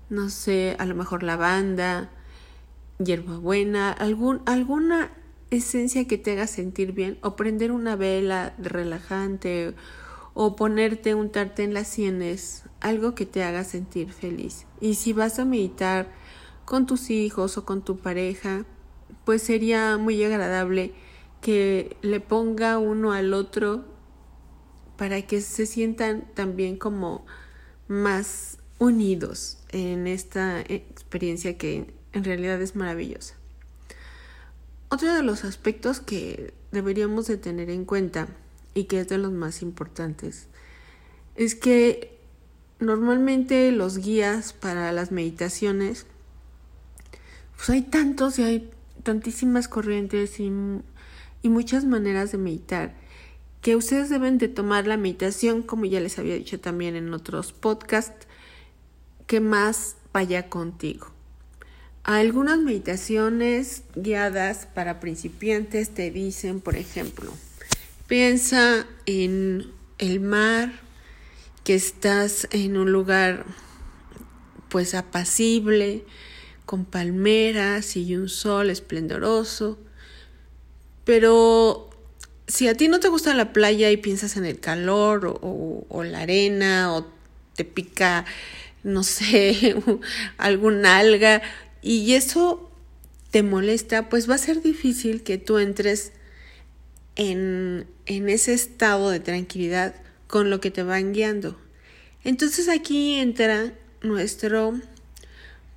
no 0.09 0.29
sé, 0.29 0.75
a 0.77 0.85
lo 0.85 0.93
mejor 0.93 1.23
lavanda, 1.23 2.11
hierbabuena, 3.03 3.91
algún, 3.91 4.41
alguna 4.45 5.11
esencia 5.49 6.07
que 6.07 6.17
te 6.17 6.33
haga 6.33 6.47
sentir 6.47 6.91
bien, 6.91 7.17
o 7.23 7.35
prender 7.35 7.71
una 7.71 7.95
vela 7.95 8.53
relajante, 8.59 9.73
o 10.33 10.55
ponerte 10.55 11.15
un 11.15 11.31
tarte 11.31 11.63
en 11.63 11.73
las 11.73 11.87
sienes, 11.87 12.63
algo 12.79 13.15
que 13.15 13.25
te 13.25 13.43
haga 13.43 13.63
sentir 13.63 14.11
feliz. 14.11 14.65
Y 14.79 14.95
si 14.95 15.13
vas 15.13 15.39
a 15.39 15.45
meditar 15.45 16.11
con 16.65 16.85
tus 16.85 17.09
hijos 17.09 17.57
o 17.57 17.65
con 17.65 17.81
tu 17.81 17.97
pareja, 17.97 18.65
pues 19.25 19.41
sería 19.41 19.97
muy 19.97 20.23
agradable 20.23 20.93
que 21.41 21.97
le 22.01 22.19
ponga 22.19 22.77
uno 22.77 23.11
al 23.11 23.33
otro 23.33 23.83
para 24.97 25.21
que 25.23 25.41
se 25.41 25.65
sientan 25.65 26.27
también 26.35 26.77
como 26.77 27.25
más 27.87 28.59
unidos 28.77 29.57
en 29.69 30.07
esta 30.07 30.61
experiencia 30.61 31.57
que 31.57 31.93
en 32.13 32.23
realidad 32.23 32.61
es 32.61 32.75
maravillosa. 32.75 33.35
Otro 34.89 35.13
de 35.13 35.23
los 35.23 35.43
aspectos 35.43 35.99
que 35.99 36.53
deberíamos 36.71 37.27
de 37.27 37.37
tener 37.37 37.69
en 37.69 37.85
cuenta 37.85 38.27
y 38.73 38.85
que 38.85 38.99
es 38.99 39.07
de 39.07 39.17
los 39.17 39.31
más 39.31 39.61
importantes 39.61 40.47
es 41.35 41.55
que 41.55 42.19
normalmente 42.79 43.71
los 43.71 43.97
guías 43.97 44.53
para 44.53 44.91
las 44.91 45.11
meditaciones 45.11 46.05
pues 47.55 47.69
hay 47.69 47.81
tantos 47.83 48.39
y 48.39 48.43
hay 48.43 48.71
tantísimas 49.03 49.67
corrientes 49.67 50.39
y, 50.39 50.51
y 51.41 51.49
muchas 51.49 51.85
maneras 51.85 52.31
de 52.31 52.37
meditar 52.37 52.93
que 53.61 53.75
ustedes 53.75 54.09
deben 54.09 54.37
de 54.37 54.47
tomar 54.47 54.87
la 54.87 54.97
meditación 54.97 55.61
como 55.61 55.85
ya 55.85 55.99
les 55.99 56.17
había 56.17 56.35
dicho 56.35 56.59
también 56.59 56.95
en 56.95 57.13
otros 57.13 57.53
podcasts 57.53 58.27
que 59.27 59.39
más 59.39 59.95
vaya 60.11 60.49
contigo. 60.49 61.07
Algunas 62.03 62.57
meditaciones 62.57 63.83
guiadas 63.95 64.65
para 64.65 64.99
principiantes 64.99 65.91
te 65.91 66.09
dicen, 66.09 66.59
por 66.59 66.75
ejemplo, 66.75 67.31
piensa 68.07 68.87
en 69.05 69.71
el 69.99 70.19
mar, 70.19 70.73
que 71.63 71.75
estás 71.75 72.47
en 72.51 72.75
un 72.75 72.91
lugar 72.91 73.45
pues 74.69 74.95
apacible, 74.95 76.03
con 76.65 76.85
palmeras 76.85 77.95
y 77.95 78.15
un 78.15 78.29
sol 78.29 78.71
esplendoroso, 78.71 79.77
pero 81.05 81.89
si 82.47 82.67
a 82.67 82.75
ti 82.75 82.87
no 82.87 82.99
te 82.99 83.07
gusta 83.07 83.33
la 83.33 83.53
playa 83.53 83.91
y 83.91 83.97
piensas 83.97 84.37
en 84.37 84.45
el 84.45 84.59
calor 84.59 85.39
o, 85.41 86.03
la 86.03 86.21
arena 86.21 86.93
o 86.93 87.07
te 87.55 87.63
pica 87.63 88.25
no 88.83 89.03
sé, 89.03 89.75
alguna 90.37 90.97
alga 90.97 91.41
y 91.81 92.13
eso 92.13 92.69
te 93.29 93.43
molesta, 93.43 94.09
pues 94.09 94.29
va 94.29 94.35
a 94.35 94.39
ser 94.39 94.61
difícil 94.61 95.23
que 95.23 95.37
tú 95.37 95.59
entres 95.59 96.11
en, 97.15 97.87
en 98.05 98.29
ese 98.29 98.53
estado 98.53 99.09
de 99.09 99.19
tranquilidad 99.19 99.95
con 100.27 100.49
lo 100.49 100.59
que 100.59 100.71
te 100.71 100.83
van 100.83 101.13
guiando. 101.13 101.57
Entonces 102.23 102.69
aquí 102.69 103.15
entra 103.15 103.73
nuestro, 104.01 104.79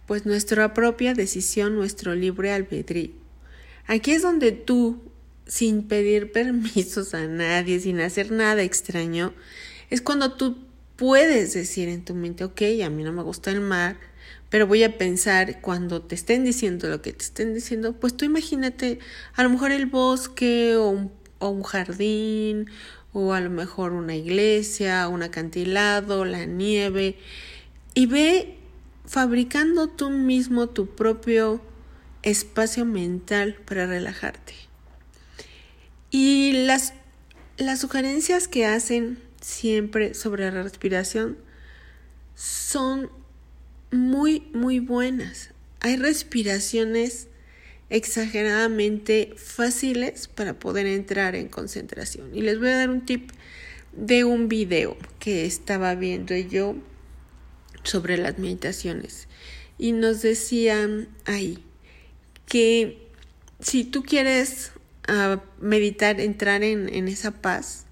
pues 0.06 0.26
nuestra 0.26 0.74
propia 0.74 1.14
decisión, 1.14 1.76
nuestro 1.76 2.14
libre 2.14 2.52
albedrío. 2.52 3.10
Aquí 3.86 4.12
es 4.12 4.22
donde 4.22 4.52
tú, 4.52 5.00
sin 5.46 5.84
pedir 5.84 6.32
permisos 6.32 7.14
a 7.14 7.26
nadie, 7.26 7.80
sin 7.80 8.00
hacer 8.00 8.30
nada 8.30 8.62
extraño, 8.62 9.32
es 9.90 10.00
cuando 10.00 10.32
tú 10.32 10.56
puedes 10.96 11.54
decir 11.54 11.88
en 11.88 12.04
tu 12.04 12.14
mente, 12.14 12.44
ok, 12.44 12.62
a 12.84 12.90
mí 12.90 13.02
no 13.02 13.12
me 13.12 13.22
gusta 13.22 13.50
el 13.50 13.60
mar, 13.60 13.96
pero 14.50 14.66
voy 14.66 14.84
a 14.84 14.96
pensar 14.98 15.60
cuando 15.60 16.02
te 16.02 16.14
estén 16.14 16.44
diciendo 16.44 16.88
lo 16.88 17.02
que 17.02 17.12
te 17.12 17.24
estén 17.24 17.54
diciendo, 17.54 17.94
pues 17.94 18.16
tú 18.16 18.24
imagínate 18.24 19.00
a 19.34 19.42
lo 19.42 19.50
mejor 19.50 19.72
el 19.72 19.86
bosque 19.86 20.76
o 20.76 20.90
un, 20.90 21.10
o 21.40 21.48
un 21.48 21.62
jardín 21.64 22.70
o 23.12 23.32
a 23.32 23.40
lo 23.40 23.50
mejor 23.50 23.92
una 23.92 24.14
iglesia, 24.14 25.08
un 25.08 25.22
acantilado, 25.22 26.24
la 26.24 26.46
nieve 26.46 27.16
y 27.94 28.06
ve 28.06 28.58
fabricando 29.06 29.88
tú 29.88 30.10
mismo 30.10 30.68
tu 30.68 30.94
propio 30.94 31.60
espacio 32.22 32.84
mental 32.84 33.56
para 33.64 33.86
relajarte. 33.86 34.54
Y 36.16 36.52
las, 36.52 36.92
las 37.56 37.80
sugerencias 37.80 38.46
que 38.46 38.66
hacen 38.66 39.18
siempre 39.40 40.14
sobre 40.14 40.48
la 40.48 40.62
respiración 40.62 41.36
son 42.36 43.10
muy, 43.90 44.46
muy 44.54 44.78
buenas. 44.78 45.50
Hay 45.80 45.96
respiraciones 45.96 47.26
exageradamente 47.90 49.34
fáciles 49.36 50.28
para 50.28 50.56
poder 50.56 50.86
entrar 50.86 51.34
en 51.34 51.48
concentración. 51.48 52.32
Y 52.32 52.42
les 52.42 52.60
voy 52.60 52.68
a 52.68 52.76
dar 52.76 52.90
un 52.90 53.04
tip 53.04 53.32
de 53.90 54.22
un 54.22 54.48
video 54.48 54.96
que 55.18 55.46
estaba 55.46 55.96
viendo 55.96 56.36
yo 56.36 56.76
sobre 57.82 58.18
las 58.18 58.38
meditaciones. 58.38 59.26
Y 59.78 59.90
nos 59.90 60.22
decían 60.22 61.08
ahí 61.24 61.58
que 62.46 63.08
si 63.58 63.82
tú 63.82 64.04
quieres 64.04 64.70
ah, 65.08 65.42
meditar, 65.60 66.20
entrar 66.20 66.62
en, 66.62 66.88
en 66.88 67.08
esa 67.08 67.30
paz, 67.30 67.84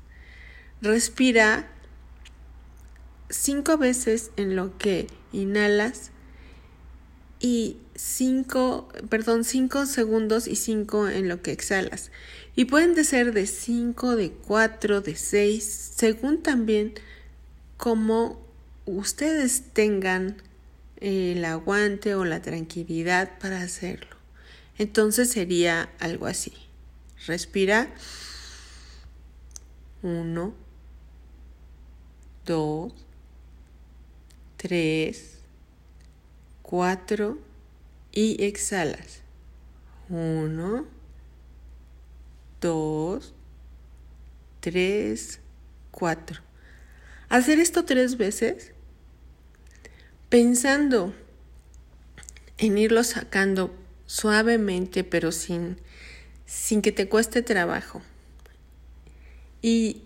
Respira 0.83 1.69
cinco 3.31 3.79
veces 3.79 4.33
en 4.37 4.57
lo 4.57 4.77
que 4.79 5.07
inhalas 5.33 6.11
y 7.39 7.77
cinco, 7.95 8.89
perdón, 9.09 9.45
cinco 9.45 9.87
segundos 9.87 10.49
y 10.49 10.57
cinco 10.57 11.09
en 11.09 11.29
lo 11.29 11.41
que 11.41 11.53
exhalas. 11.53 12.11
Y 12.57 12.65
pueden 12.65 12.97
de 12.97 13.05
ser 13.05 13.33
de 13.33 13.47
cinco, 13.47 14.17
de 14.17 14.33
cuatro, 14.33 15.03
de 15.03 15.15
seis, 15.15 15.93
según 15.95 16.43
también 16.43 16.95
como 17.77 18.45
ustedes 18.85 19.73
tengan 19.73 20.43
el 20.97 21.45
aguante 21.45 22.17
o 22.17 22.25
la 22.25 22.43
tranquilidad 22.43 23.39
para 23.39 23.63
hacerlo. 23.63 24.17
Entonces 24.79 25.31
sería 25.31 25.91
algo 26.01 26.27
así. 26.27 26.53
Respira. 27.27 27.89
Uno, 30.03 30.55
dos, 32.45 32.93
tres, 34.57 35.39
cuatro. 36.63 37.39
Y 38.11 38.45
exhalas. 38.45 39.23
Uno, 40.09 40.87
dos, 42.61 43.35
tres, 44.61 45.41
cuatro. 45.91 46.41
Hacer 47.29 47.59
esto 47.59 47.87
tres 47.87 48.19
veces 48.19 48.73
pensando 50.29 51.15
en 52.59 52.79
irlo 52.79 53.05
sacando 53.05 53.75
suavemente 54.07 55.05
pero 55.05 55.33
sin, 55.33 55.79
sin 56.53 56.83
que 56.83 56.93
te 56.93 57.09
cueste 57.09 57.43
trabajo. 57.43 58.03
Y 59.63 60.03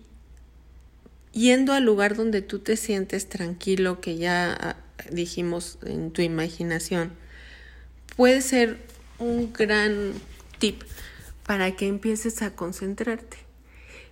yendo 1.33 1.73
al 1.73 1.83
lugar 1.83 2.15
donde 2.15 2.41
tú 2.41 2.59
te 2.59 2.77
sientes 2.77 3.27
tranquilo, 3.27 3.99
que 3.99 4.17
ya 4.17 4.53
ah, 4.53 4.77
dijimos 5.11 5.77
en 5.83 6.11
tu 6.11 6.21
imaginación, 6.21 7.11
puede 8.15 8.41
ser 8.41 8.77
un 9.19 9.51
gran 9.51 10.13
tip 10.57 10.83
para 11.45 11.75
que 11.75 11.87
empieces 11.87 12.41
a 12.41 12.55
concentrarte. 12.55 13.37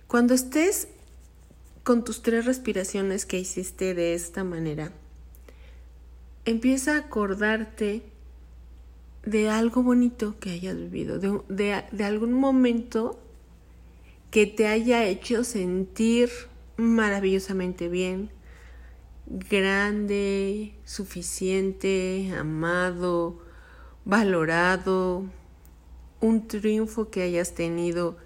Cuando 0.06 0.34
estés 0.34 0.88
con 1.84 2.04
tus 2.04 2.22
tres 2.22 2.44
respiraciones 2.44 3.24
que 3.24 3.38
hiciste 3.38 3.94
de 3.94 4.14
esta 4.14 4.44
manera, 4.44 4.92
empieza 6.44 6.96
a 6.96 6.98
acordarte 6.98 8.02
de 9.26 9.50
algo 9.50 9.82
bonito 9.82 10.36
que 10.40 10.50
hayas 10.50 10.76
vivido, 10.76 11.18
de, 11.18 11.40
de, 11.48 11.84
de 11.90 12.04
algún 12.04 12.32
momento 12.32 13.20
que 14.30 14.46
te 14.46 14.68
haya 14.68 15.04
hecho 15.04 15.44
sentir 15.44 16.30
maravillosamente 16.76 17.88
bien, 17.88 18.30
grande, 19.26 20.74
suficiente, 20.84 22.32
amado, 22.38 23.38
valorado, 24.04 25.24
un 26.20 26.46
triunfo 26.46 27.10
que 27.10 27.22
hayas 27.22 27.54
tenido 27.54 28.16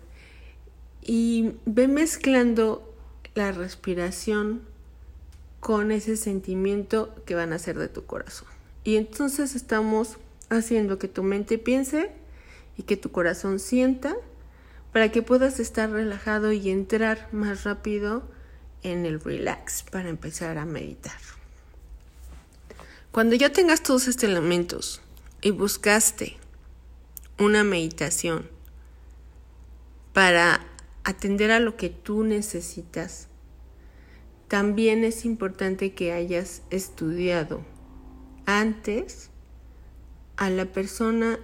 y 1.02 1.52
ve 1.64 1.88
mezclando 1.88 2.94
la 3.34 3.52
respiración 3.52 4.62
con 5.60 5.92
ese 5.92 6.16
sentimiento 6.16 7.14
que 7.24 7.34
van 7.34 7.52
a 7.52 7.58
ser 7.58 7.78
de 7.78 7.88
tu 7.88 8.04
corazón. 8.04 8.48
Y 8.84 8.96
entonces 8.96 9.54
estamos 9.54 10.18
haciendo 10.50 10.98
que 10.98 11.08
tu 11.08 11.22
mente 11.22 11.58
piense 11.58 12.10
y 12.76 12.82
que 12.82 12.96
tu 12.96 13.10
corazón 13.10 13.58
sienta 13.58 14.16
para 14.92 15.10
que 15.10 15.22
puedas 15.22 15.60
estar 15.60 15.90
relajado 15.90 16.52
y 16.52 16.70
entrar 16.70 17.28
más 17.32 17.64
rápido 17.64 18.28
en 18.82 19.06
el 19.06 19.20
relax 19.20 19.84
para 19.84 20.08
empezar 20.08 20.58
a 20.58 20.64
meditar. 20.64 21.18
Cuando 23.12 23.34
ya 23.34 23.52
tengas 23.52 23.82
todos 23.82 24.08
estos 24.08 24.24
elementos 24.24 25.00
y 25.40 25.50
buscaste 25.50 26.36
una 27.38 27.64
meditación 27.64 28.48
para 30.12 30.60
atender 31.04 31.50
a 31.50 31.60
lo 31.60 31.76
que 31.76 31.88
tú 31.88 32.24
necesitas, 32.24 33.28
también 34.48 35.04
es 35.04 35.24
importante 35.24 35.92
que 35.94 36.12
hayas 36.12 36.62
estudiado 36.70 37.64
antes 38.46 39.29
a 40.40 40.48
la 40.48 40.64
persona 40.64 41.38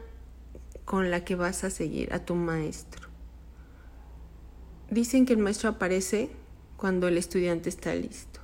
con 0.87 1.11
la 1.11 1.23
que 1.23 1.35
vas 1.35 1.65
a 1.65 1.71
seguir, 1.71 2.15
a 2.15 2.25
tu 2.25 2.35
maestro. 2.35 3.11
Dicen 4.91 5.27
que 5.27 5.35
el 5.35 5.39
maestro 5.39 5.69
aparece 5.69 6.31
cuando 6.79 7.07
el 7.07 7.19
estudiante 7.19 7.69
está 7.69 7.95
listo. 7.95 8.41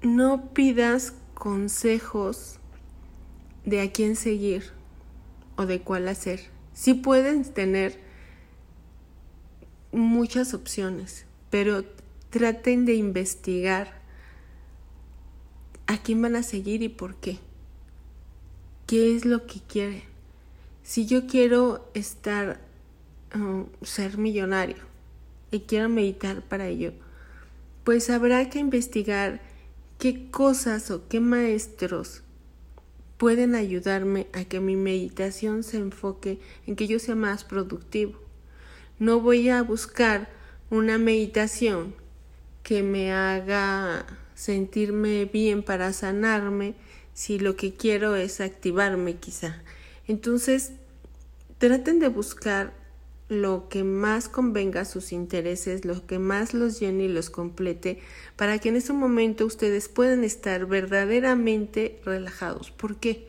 No 0.00 0.52
pidas 0.54 1.12
consejos 1.34 2.60
de 3.64 3.80
a 3.80 3.90
quién 3.90 4.14
seguir 4.14 4.70
o 5.56 5.66
de 5.66 5.80
cuál 5.80 6.06
hacer. 6.06 6.50
Sí 6.72 6.94
pueden 6.94 7.42
tener 7.42 7.98
muchas 9.90 10.54
opciones, 10.54 11.26
pero 11.50 11.84
traten 12.30 12.84
de 12.84 12.94
investigar 12.94 14.00
a 15.88 15.98
quién 15.98 16.22
van 16.22 16.36
a 16.36 16.44
seguir 16.44 16.84
y 16.84 16.88
por 16.88 17.16
qué. 17.16 17.40
¿Qué 18.94 19.16
es 19.16 19.24
lo 19.24 19.44
que 19.48 19.58
quieren? 19.58 20.04
Si 20.84 21.04
yo 21.04 21.26
quiero 21.26 21.90
estar, 21.94 22.60
um, 23.34 23.66
ser 23.82 24.18
millonario 24.18 24.76
y 25.50 25.62
quiero 25.62 25.88
meditar 25.88 26.42
para 26.42 26.68
ello, 26.68 26.92
pues 27.82 28.08
habrá 28.08 28.48
que 28.50 28.60
investigar 28.60 29.40
qué 29.98 30.30
cosas 30.30 30.92
o 30.92 31.08
qué 31.08 31.18
maestros 31.18 32.22
pueden 33.16 33.56
ayudarme 33.56 34.28
a 34.32 34.44
que 34.44 34.60
mi 34.60 34.76
meditación 34.76 35.64
se 35.64 35.78
enfoque 35.78 36.38
en 36.64 36.76
que 36.76 36.86
yo 36.86 37.00
sea 37.00 37.16
más 37.16 37.42
productivo. 37.42 38.20
No 39.00 39.18
voy 39.18 39.48
a 39.48 39.60
buscar 39.62 40.28
una 40.70 40.98
meditación 40.98 41.96
que 42.62 42.84
me 42.84 43.12
haga 43.12 44.06
sentirme 44.36 45.24
bien 45.24 45.64
para 45.64 45.92
sanarme 45.92 46.76
si 47.14 47.38
lo 47.38 47.56
que 47.56 47.72
quiero 47.72 48.16
es 48.16 48.40
activarme 48.40 49.16
quizá. 49.16 49.62
Entonces, 50.06 50.72
traten 51.58 51.98
de 51.98 52.08
buscar 52.08 52.74
lo 53.28 53.68
que 53.68 53.84
más 53.84 54.28
convenga 54.28 54.82
a 54.82 54.84
sus 54.84 55.12
intereses, 55.12 55.84
lo 55.84 56.06
que 56.06 56.18
más 56.18 56.52
los 56.52 56.78
llene 56.78 57.04
y 57.04 57.08
los 57.08 57.30
complete, 57.30 58.00
para 58.36 58.58
que 58.58 58.68
en 58.68 58.76
ese 58.76 58.92
momento 58.92 59.46
ustedes 59.46 59.88
puedan 59.88 60.24
estar 60.24 60.66
verdaderamente 60.66 62.00
relajados. 62.04 62.70
¿Por 62.70 62.96
qué? 62.96 63.26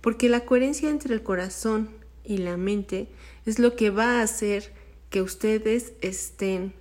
Porque 0.00 0.28
la 0.28 0.44
coherencia 0.44 0.90
entre 0.90 1.14
el 1.14 1.22
corazón 1.22 1.88
y 2.24 2.38
la 2.38 2.56
mente 2.56 3.08
es 3.46 3.58
lo 3.58 3.74
que 3.74 3.90
va 3.90 4.18
a 4.18 4.22
hacer 4.22 4.72
que 5.08 5.22
ustedes 5.22 5.94
estén 6.02 6.74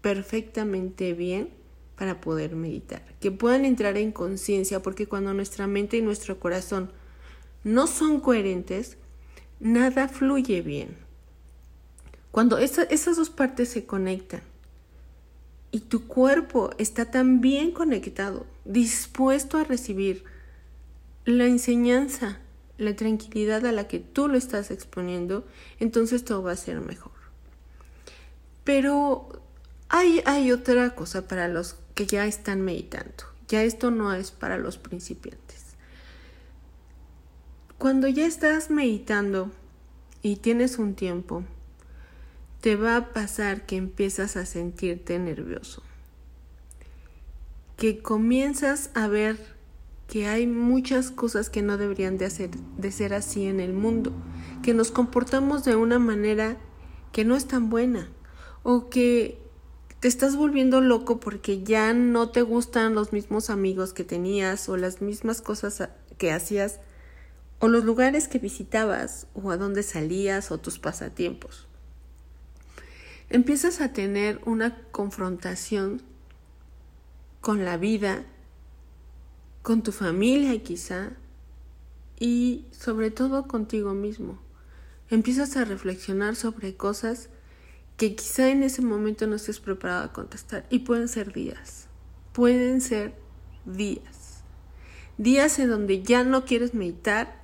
perfectamente 0.00 1.12
bien 1.12 1.50
para 1.96 2.20
poder 2.20 2.56
meditar, 2.56 3.02
que 3.24 3.30
puedan 3.30 3.64
entrar 3.64 3.96
en 3.96 4.12
conciencia, 4.12 4.82
porque 4.82 5.06
cuando 5.06 5.32
nuestra 5.32 5.66
mente 5.66 5.96
y 5.96 6.02
nuestro 6.02 6.38
corazón 6.38 6.92
no 7.62 7.86
son 7.86 8.20
coherentes, 8.20 8.98
nada 9.60 10.08
fluye 10.08 10.60
bien. 10.60 10.98
Cuando 12.32 12.58
esas 12.58 13.16
dos 13.16 13.30
partes 13.30 13.70
se 13.70 13.86
conectan 13.86 14.42
y 15.70 15.80
tu 15.80 16.06
cuerpo 16.06 16.72
está 16.76 17.10
tan 17.10 17.40
bien 17.40 17.70
conectado, 17.70 18.44
dispuesto 18.66 19.56
a 19.56 19.64
recibir 19.64 20.24
la 21.24 21.46
enseñanza, 21.46 22.40
la 22.76 22.94
tranquilidad 22.94 23.64
a 23.64 23.72
la 23.72 23.88
que 23.88 24.00
tú 24.00 24.28
lo 24.28 24.36
estás 24.36 24.70
exponiendo, 24.70 25.46
entonces 25.80 26.26
todo 26.26 26.42
va 26.42 26.52
a 26.52 26.56
ser 26.56 26.82
mejor. 26.82 27.12
Pero 28.64 29.30
hay, 29.88 30.52
otra 30.52 30.94
cosa 30.94 31.26
para 31.26 31.48
los 31.48 31.76
que 31.94 32.06
ya 32.06 32.26
están 32.26 32.62
meditando. 32.62 33.24
Ya 33.48 33.62
esto 33.62 33.90
no 33.90 34.12
es 34.12 34.30
para 34.30 34.58
los 34.58 34.78
principiantes. 34.78 35.76
Cuando 37.78 38.08
ya 38.08 38.26
estás 38.26 38.70
meditando 38.70 39.50
y 40.22 40.36
tienes 40.36 40.78
un 40.78 40.94
tiempo, 40.94 41.44
te 42.60 42.76
va 42.76 42.96
a 42.96 43.12
pasar 43.12 43.66
que 43.66 43.76
empiezas 43.76 44.36
a 44.36 44.46
sentirte 44.46 45.18
nervioso. 45.18 45.82
Que 47.76 47.98
comienzas 47.98 48.90
a 48.94 49.06
ver 49.06 49.54
que 50.08 50.26
hay 50.28 50.46
muchas 50.46 51.10
cosas 51.10 51.50
que 51.50 51.60
no 51.60 51.76
deberían 51.76 52.16
de, 52.16 52.50
de 52.78 52.92
ser 52.92 53.12
así 53.12 53.44
en 53.44 53.60
el 53.60 53.74
mundo. 53.74 54.12
Que 54.62 54.72
nos 54.72 54.90
comportamos 54.90 55.64
de 55.64 55.76
una 55.76 55.98
manera 55.98 56.56
que 57.12 57.26
no 57.26 57.36
es 57.36 57.46
tan 57.46 57.68
buena. 57.68 58.08
O 58.62 58.88
que 58.88 59.43
te 60.04 60.08
estás 60.08 60.36
volviendo 60.36 60.82
loco 60.82 61.18
porque 61.18 61.62
ya 61.62 61.94
no 61.94 62.28
te 62.28 62.42
gustan 62.42 62.94
los 62.94 63.14
mismos 63.14 63.48
amigos 63.48 63.94
que 63.94 64.04
tenías 64.04 64.68
o 64.68 64.76
las 64.76 65.00
mismas 65.00 65.40
cosas 65.40 65.88
que 66.18 66.30
hacías 66.30 66.78
o 67.58 67.68
los 67.68 67.84
lugares 67.84 68.28
que 68.28 68.38
visitabas 68.38 69.28
o 69.32 69.50
a 69.50 69.56
dónde 69.56 69.82
salías 69.82 70.50
o 70.50 70.58
tus 70.58 70.78
pasatiempos. 70.78 71.66
Empiezas 73.30 73.80
a 73.80 73.94
tener 73.94 74.42
una 74.44 74.76
confrontación 74.90 76.02
con 77.40 77.64
la 77.64 77.78
vida, 77.78 78.26
con 79.62 79.82
tu 79.82 79.90
familia 79.90 80.62
quizá 80.62 81.12
y 82.20 82.66
sobre 82.72 83.10
todo 83.10 83.48
contigo 83.48 83.94
mismo. 83.94 84.38
Empiezas 85.08 85.56
a 85.56 85.64
reflexionar 85.64 86.36
sobre 86.36 86.76
cosas 86.76 87.30
que 87.96 88.14
quizá 88.14 88.50
en 88.50 88.62
ese 88.62 88.82
momento 88.82 89.26
no 89.26 89.36
estés 89.36 89.60
preparado 89.60 90.04
a 90.04 90.12
contestar. 90.12 90.66
Y 90.70 90.80
pueden 90.80 91.08
ser 91.08 91.32
días, 91.32 91.86
pueden 92.32 92.80
ser 92.80 93.14
días. 93.64 94.42
Días 95.16 95.58
en 95.58 95.70
donde 95.70 96.02
ya 96.02 96.24
no 96.24 96.44
quieres 96.44 96.74
meditar 96.74 97.40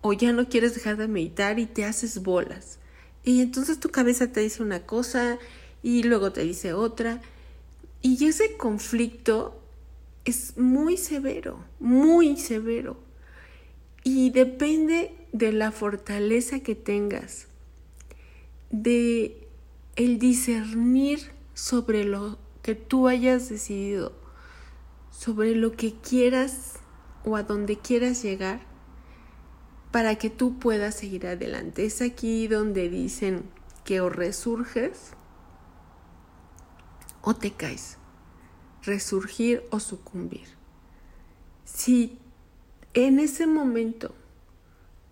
o 0.00 0.12
ya 0.12 0.32
no 0.32 0.48
quieres 0.48 0.74
dejar 0.74 0.96
de 0.96 1.08
meditar 1.08 1.58
y 1.58 1.66
te 1.66 1.84
haces 1.84 2.22
bolas. 2.22 2.78
Y 3.24 3.40
entonces 3.40 3.78
tu 3.78 3.90
cabeza 3.90 4.32
te 4.32 4.40
dice 4.40 4.62
una 4.62 4.84
cosa 4.84 5.38
y 5.82 6.02
luego 6.02 6.32
te 6.32 6.42
dice 6.42 6.72
otra. 6.72 7.20
Y 8.00 8.24
ese 8.26 8.56
conflicto 8.56 9.60
es 10.24 10.56
muy 10.56 10.96
severo, 10.96 11.64
muy 11.78 12.36
severo. 12.36 12.96
Y 14.02 14.30
depende 14.30 15.14
de 15.32 15.52
la 15.52 15.70
fortaleza 15.70 16.60
que 16.60 16.74
tengas, 16.74 17.46
de 18.70 19.41
el 19.96 20.18
discernir 20.18 21.32
sobre 21.54 22.04
lo 22.04 22.38
que 22.62 22.74
tú 22.74 23.08
hayas 23.08 23.48
decidido, 23.48 24.12
sobre 25.10 25.54
lo 25.54 25.72
que 25.72 25.94
quieras 25.94 26.74
o 27.24 27.36
a 27.36 27.42
donde 27.42 27.78
quieras 27.78 28.22
llegar 28.22 28.60
para 29.90 30.16
que 30.16 30.30
tú 30.30 30.58
puedas 30.58 30.94
seguir 30.94 31.26
adelante. 31.26 31.84
Es 31.84 32.00
aquí 32.00 32.48
donde 32.48 32.88
dicen 32.88 33.44
que 33.84 34.00
o 34.00 34.08
resurges 34.08 35.12
o 37.20 37.34
te 37.34 37.52
caes, 37.52 37.98
resurgir 38.82 39.62
o 39.70 39.78
sucumbir. 39.78 40.46
Si 41.64 42.18
en 42.94 43.20
ese 43.20 43.46
momento 43.46 44.14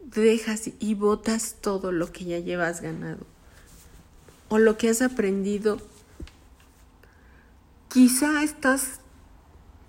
dejas 0.00 0.70
y 0.78 0.94
botas 0.94 1.56
todo 1.60 1.92
lo 1.92 2.10
que 2.10 2.24
ya 2.24 2.38
llevas 2.38 2.80
ganado, 2.80 3.26
o 4.50 4.58
lo 4.58 4.76
que 4.76 4.90
has 4.90 5.00
aprendido, 5.00 5.78
quizá 7.88 8.42
estás 8.42 9.00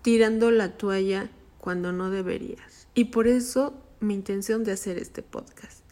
tirando 0.04 0.52
la 0.52 0.78
toalla 0.78 1.30
cuando 1.58 1.91
no 1.91 2.10
deberías. 2.10 2.88
Y 2.93 3.06
por 3.06 3.28
eso 3.28 3.74
mi 4.00 4.13
intención 4.13 4.63
de 4.63 4.71
hacer 4.71 4.97
este 4.97 5.24
podcast. 5.24 5.84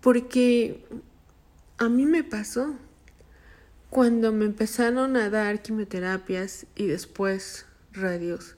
Porque 0.00 0.84
a 1.78 1.88
mí 1.88 2.04
me 2.04 2.22
pasó 2.22 2.74
cuando 3.88 4.30
me 4.30 4.44
empezaron 4.44 5.16
a 5.16 5.30
dar 5.30 5.62
quimioterapias 5.62 6.66
y 6.76 6.86
después 6.86 7.64
radios. 7.92 8.56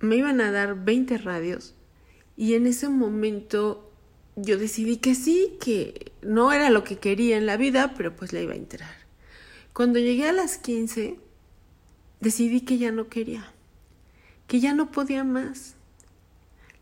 Me 0.00 0.16
iban 0.16 0.40
a 0.40 0.52
dar 0.52 0.84
20 0.84 1.18
radios 1.18 1.74
y 2.34 2.54
en 2.54 2.66
ese 2.66 2.88
momento 2.88 3.92
yo 4.36 4.58
decidí 4.58 4.98
que 4.98 5.14
sí, 5.14 5.56
que 5.60 6.12
no 6.20 6.52
era 6.52 6.68
lo 6.68 6.84
que 6.84 6.98
quería 6.98 7.38
en 7.38 7.46
la 7.46 7.56
vida, 7.56 7.94
pero 7.96 8.14
pues 8.14 8.34
le 8.34 8.42
iba 8.42 8.52
a 8.52 8.56
enterar. 8.56 8.94
Cuando 9.72 9.98
llegué 9.98 10.28
a 10.28 10.32
las 10.32 10.58
15, 10.58 11.18
decidí 12.20 12.60
que 12.60 12.76
ya 12.76 12.92
no 12.92 13.08
quería, 13.08 13.50
que 14.46 14.60
ya 14.60 14.74
no 14.74 14.90
podía 14.92 15.24
más. 15.24 15.74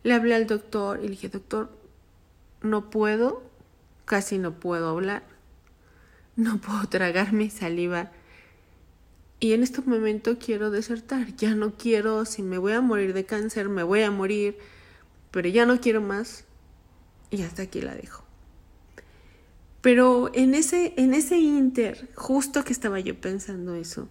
Le 0.02 0.14
hablé 0.14 0.34
al 0.34 0.48
doctor 0.48 0.98
y 0.98 1.04
le 1.04 1.10
dije, 1.10 1.28
doctor, 1.28 1.70
no 2.60 2.90
puedo, 2.90 3.42
casi 4.04 4.38
no 4.38 4.58
puedo 4.58 4.88
hablar, 4.88 5.22
no 6.34 6.58
puedo 6.58 6.88
tragar 6.88 7.32
mi 7.32 7.50
saliva. 7.50 8.10
Y 9.38 9.52
en 9.52 9.62
este 9.62 9.80
momento 9.80 10.38
quiero 10.38 10.70
desertar, 10.70 11.36
ya 11.36 11.54
no 11.54 11.74
quiero, 11.74 12.24
si 12.24 12.42
me 12.42 12.58
voy 12.58 12.72
a 12.72 12.80
morir 12.80 13.12
de 13.12 13.24
cáncer, 13.24 13.68
me 13.68 13.84
voy 13.84 14.02
a 14.02 14.10
morir, 14.10 14.58
pero 15.30 15.48
ya 15.48 15.66
no 15.66 15.80
quiero 15.80 16.00
más 16.00 16.44
y 17.34 17.42
hasta 17.42 17.62
aquí 17.62 17.80
la 17.80 17.94
dejo. 17.94 18.24
Pero 19.80 20.30
en 20.32 20.54
ese, 20.54 20.94
en 20.96 21.12
ese 21.12 21.38
inter, 21.38 22.08
justo 22.14 22.64
que 22.64 22.72
estaba 22.72 23.00
yo 23.00 23.20
pensando 23.20 23.74
eso, 23.74 24.08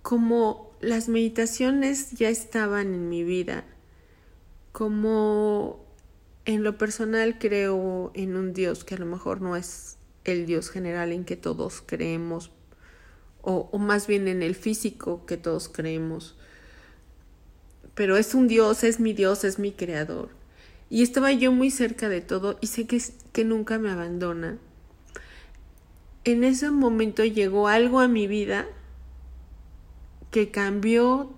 como 0.00 0.72
las 0.80 1.08
meditaciones 1.08 2.12
ya 2.12 2.30
estaban 2.30 2.94
en 2.94 3.08
mi 3.10 3.24
vida, 3.24 3.64
como 4.72 5.84
en 6.46 6.62
lo 6.62 6.78
personal 6.78 7.38
creo 7.38 8.10
en 8.14 8.36
un 8.36 8.54
Dios 8.54 8.84
que 8.84 8.94
a 8.94 8.98
lo 8.98 9.04
mejor 9.04 9.42
no 9.42 9.54
es 9.54 9.98
el 10.24 10.46
Dios 10.46 10.70
general 10.70 11.12
en 11.12 11.26
que 11.26 11.36
todos 11.36 11.82
creemos, 11.84 12.50
o, 13.42 13.68
o 13.70 13.78
más 13.78 14.06
bien 14.06 14.28
en 14.28 14.42
el 14.42 14.54
físico 14.54 15.26
que 15.26 15.36
todos 15.36 15.68
creemos, 15.68 16.38
pero 17.94 18.16
es 18.16 18.34
un 18.34 18.48
Dios, 18.48 18.84
es 18.84 18.98
mi 18.98 19.12
Dios, 19.12 19.44
es 19.44 19.58
mi 19.58 19.72
creador. 19.72 20.37
Y 20.90 21.02
estaba 21.02 21.32
yo 21.32 21.52
muy 21.52 21.70
cerca 21.70 22.08
de 22.08 22.20
todo 22.20 22.58
y 22.60 22.68
sé 22.68 22.86
que, 22.86 23.02
que 23.32 23.44
nunca 23.44 23.78
me 23.78 23.90
abandona. 23.90 24.58
En 26.24 26.44
ese 26.44 26.70
momento 26.70 27.24
llegó 27.24 27.68
algo 27.68 28.00
a 28.00 28.08
mi 28.08 28.26
vida 28.26 28.66
que 30.30 30.50
cambió 30.50 31.32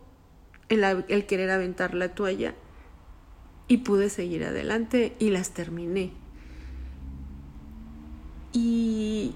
el, 0.69 0.85
el 1.09 1.27
querer 1.27 1.51
aventar 1.51 1.95
la 1.95 2.15
toalla 2.15 2.55
y 3.69 3.79
pude 3.79 4.11
seguir 4.11 4.45
adelante 4.45 5.15
y 5.19 5.31
las 5.31 5.51
terminé. 5.51 6.13
Y 8.53 9.35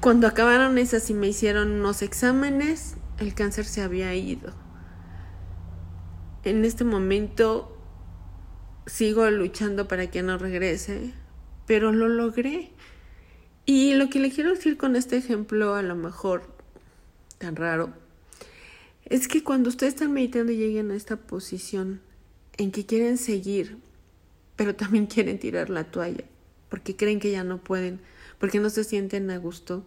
cuando 0.00 0.26
acabaron 0.26 0.78
esas 0.78 1.10
y 1.10 1.14
me 1.14 1.28
hicieron 1.28 1.72
unos 1.72 2.02
exámenes, 2.02 2.96
el 3.18 3.34
cáncer 3.34 3.64
se 3.64 3.82
había 3.82 4.14
ido. 4.14 4.52
En 6.44 6.64
este 6.64 6.84
momento 6.84 7.77
sigo 8.88 9.28
luchando 9.30 9.86
para 9.86 10.10
que 10.10 10.22
no 10.22 10.38
regrese, 10.38 11.12
pero 11.66 11.92
lo 11.92 12.08
logré. 12.08 12.70
Y 13.66 13.94
lo 13.94 14.08
que 14.08 14.18
le 14.18 14.30
quiero 14.30 14.50
decir 14.50 14.76
con 14.76 14.96
este 14.96 15.16
ejemplo, 15.16 15.74
a 15.74 15.82
lo 15.82 15.94
mejor 15.94 16.42
tan 17.36 17.54
raro, 17.54 17.92
es 19.04 19.28
que 19.28 19.44
cuando 19.44 19.68
ustedes 19.68 19.94
están 19.94 20.12
meditando 20.12 20.52
y 20.52 20.56
lleguen 20.56 20.90
a 20.90 20.96
esta 20.96 21.16
posición 21.16 22.00
en 22.56 22.72
que 22.72 22.86
quieren 22.86 23.18
seguir, 23.18 23.78
pero 24.56 24.74
también 24.74 25.06
quieren 25.12 25.38
tirar 25.38 25.70
la 25.70 25.84
toalla, 25.84 26.24
porque 26.70 26.96
creen 26.96 27.20
que 27.20 27.30
ya 27.30 27.44
no 27.44 27.62
pueden, 27.62 28.00
porque 28.38 28.58
no 28.58 28.70
se 28.70 28.84
sienten 28.84 29.30
a 29.30 29.36
gusto, 29.36 29.84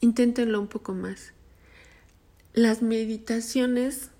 inténtenlo 0.00 0.60
un 0.60 0.68
poco 0.68 0.92
más. 0.92 1.32
Las 2.52 2.82
meditaciones 2.82 4.10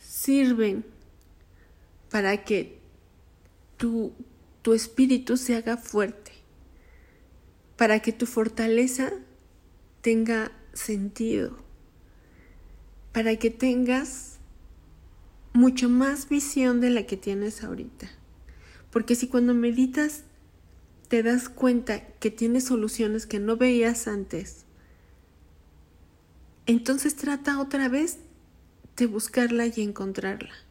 sirven 0.00 0.84
para 2.10 2.44
que 2.44 2.78
tu, 3.76 4.12
tu 4.62 4.72
espíritu 4.72 5.36
se 5.36 5.56
haga 5.56 5.76
fuerte, 5.76 6.32
para 7.76 8.00
que 8.00 8.12
tu 8.12 8.26
fortaleza 8.26 9.12
tenga 10.00 10.52
sentido, 10.72 11.56
para 13.12 13.36
que 13.36 13.50
tengas 13.50 14.38
mucho 15.52 15.88
más 15.88 16.28
visión 16.28 16.80
de 16.80 16.90
la 16.90 17.06
que 17.06 17.16
tienes 17.16 17.64
ahorita. 17.64 18.10
Porque 18.90 19.14
si 19.14 19.28
cuando 19.28 19.54
meditas 19.54 20.24
te 21.08 21.22
das 21.22 21.48
cuenta 21.48 22.06
que 22.18 22.30
tienes 22.30 22.64
soluciones 22.64 23.26
que 23.26 23.38
no 23.38 23.56
veías 23.56 24.06
antes, 24.06 24.64
entonces 26.66 27.16
trata 27.16 27.60
otra 27.60 27.88
vez 27.88 28.18
de 28.96 29.06
buscarla 29.06 29.66
y 29.66 29.82
encontrarla. 29.82 30.65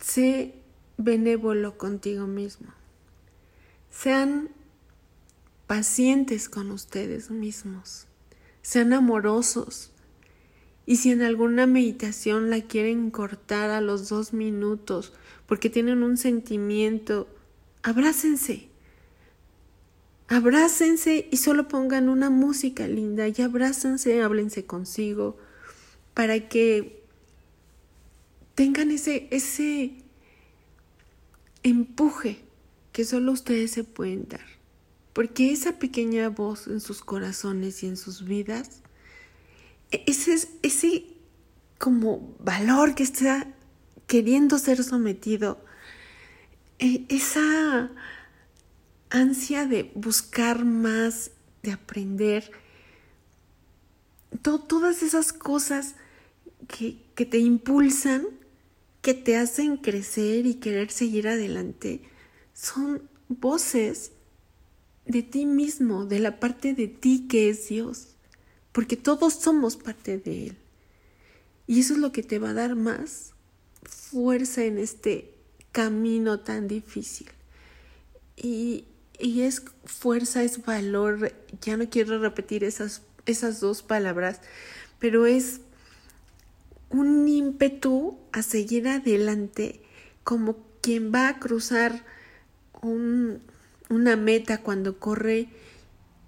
Sé 0.00 0.54
benévolo 0.96 1.78
contigo 1.78 2.26
mismo. 2.26 2.68
Sean 3.90 4.50
pacientes 5.66 6.48
con 6.48 6.70
ustedes 6.70 7.30
mismos. 7.30 8.06
Sean 8.62 8.92
amorosos. 8.92 9.92
Y 10.86 10.96
si 10.96 11.10
en 11.10 11.22
alguna 11.22 11.66
meditación 11.66 12.48
la 12.48 12.62
quieren 12.62 13.10
cortar 13.10 13.70
a 13.70 13.80
los 13.80 14.08
dos 14.08 14.32
minutos 14.32 15.12
porque 15.46 15.68
tienen 15.68 16.02
un 16.02 16.16
sentimiento, 16.16 17.28
abrácense. 17.82 18.68
Abrácense 20.28 21.28
y 21.30 21.36
solo 21.38 21.68
pongan 21.68 22.08
una 22.08 22.30
música 22.30 22.86
linda 22.86 23.28
y 23.28 23.42
abrácense, 23.42 24.22
háblense 24.22 24.66
consigo 24.66 25.38
para 26.14 26.48
que 26.48 26.97
tengan 28.58 28.90
ese, 28.90 29.28
ese 29.30 29.92
empuje 31.62 32.42
que 32.90 33.04
solo 33.04 33.30
ustedes 33.30 33.70
se 33.70 33.84
pueden 33.84 34.26
dar. 34.28 34.44
Porque 35.12 35.52
esa 35.52 35.78
pequeña 35.78 36.28
voz 36.28 36.66
en 36.66 36.80
sus 36.80 37.00
corazones 37.02 37.84
y 37.84 37.86
en 37.86 37.96
sus 37.96 38.24
vidas, 38.24 38.82
e-, 39.92 40.02
ese, 40.08 40.48
ese 40.62 41.06
como 41.78 42.34
valor 42.40 42.96
que 42.96 43.04
está 43.04 43.46
queriendo 44.08 44.58
ser 44.58 44.82
sometido, 44.82 45.64
e-, 46.80 47.04
esa 47.08 47.92
ansia 49.10 49.66
de 49.66 49.92
buscar 49.94 50.64
más, 50.64 51.30
de 51.62 51.70
aprender, 51.70 52.50
todas 54.42 55.04
esas 55.04 55.32
cosas 55.32 55.94
que, 56.66 57.00
que 57.14 57.24
te 57.24 57.38
impulsan 57.38 58.26
que 59.02 59.14
te 59.14 59.36
hacen 59.36 59.76
crecer 59.76 60.46
y 60.46 60.54
querer 60.54 60.90
seguir 60.90 61.28
adelante 61.28 62.02
son 62.52 63.02
voces 63.28 64.12
de 65.06 65.22
ti 65.22 65.46
mismo, 65.46 66.04
de 66.04 66.18
la 66.18 66.38
parte 66.38 66.74
de 66.74 66.88
ti 66.88 67.26
que 67.28 67.48
es 67.48 67.68
Dios, 67.68 68.08
porque 68.72 68.96
todos 68.96 69.34
somos 69.34 69.76
parte 69.76 70.18
de 70.18 70.48
Él. 70.48 70.56
Y 71.66 71.80
eso 71.80 71.94
es 71.94 72.00
lo 72.00 72.12
que 72.12 72.22
te 72.22 72.38
va 72.38 72.50
a 72.50 72.54
dar 72.54 72.76
más 72.76 73.32
fuerza 73.82 74.64
en 74.64 74.78
este 74.78 75.34
camino 75.72 76.40
tan 76.40 76.68
difícil. 76.68 77.28
Y, 78.36 78.84
y 79.18 79.42
es 79.42 79.62
fuerza, 79.84 80.42
es 80.42 80.64
valor, 80.64 81.32
ya 81.60 81.76
no 81.76 81.88
quiero 81.88 82.18
repetir 82.18 82.64
esas, 82.64 83.02
esas 83.26 83.60
dos 83.60 83.82
palabras, 83.82 84.40
pero 84.98 85.26
es 85.26 85.60
un 86.90 87.28
ímpetu 87.28 88.18
a 88.32 88.42
seguir 88.42 88.88
adelante 88.88 89.82
como 90.24 90.56
quien 90.80 91.12
va 91.12 91.28
a 91.28 91.38
cruzar 91.38 92.04
un, 92.82 93.40
una 93.88 94.16
meta 94.16 94.62
cuando 94.62 94.98
corre 94.98 95.48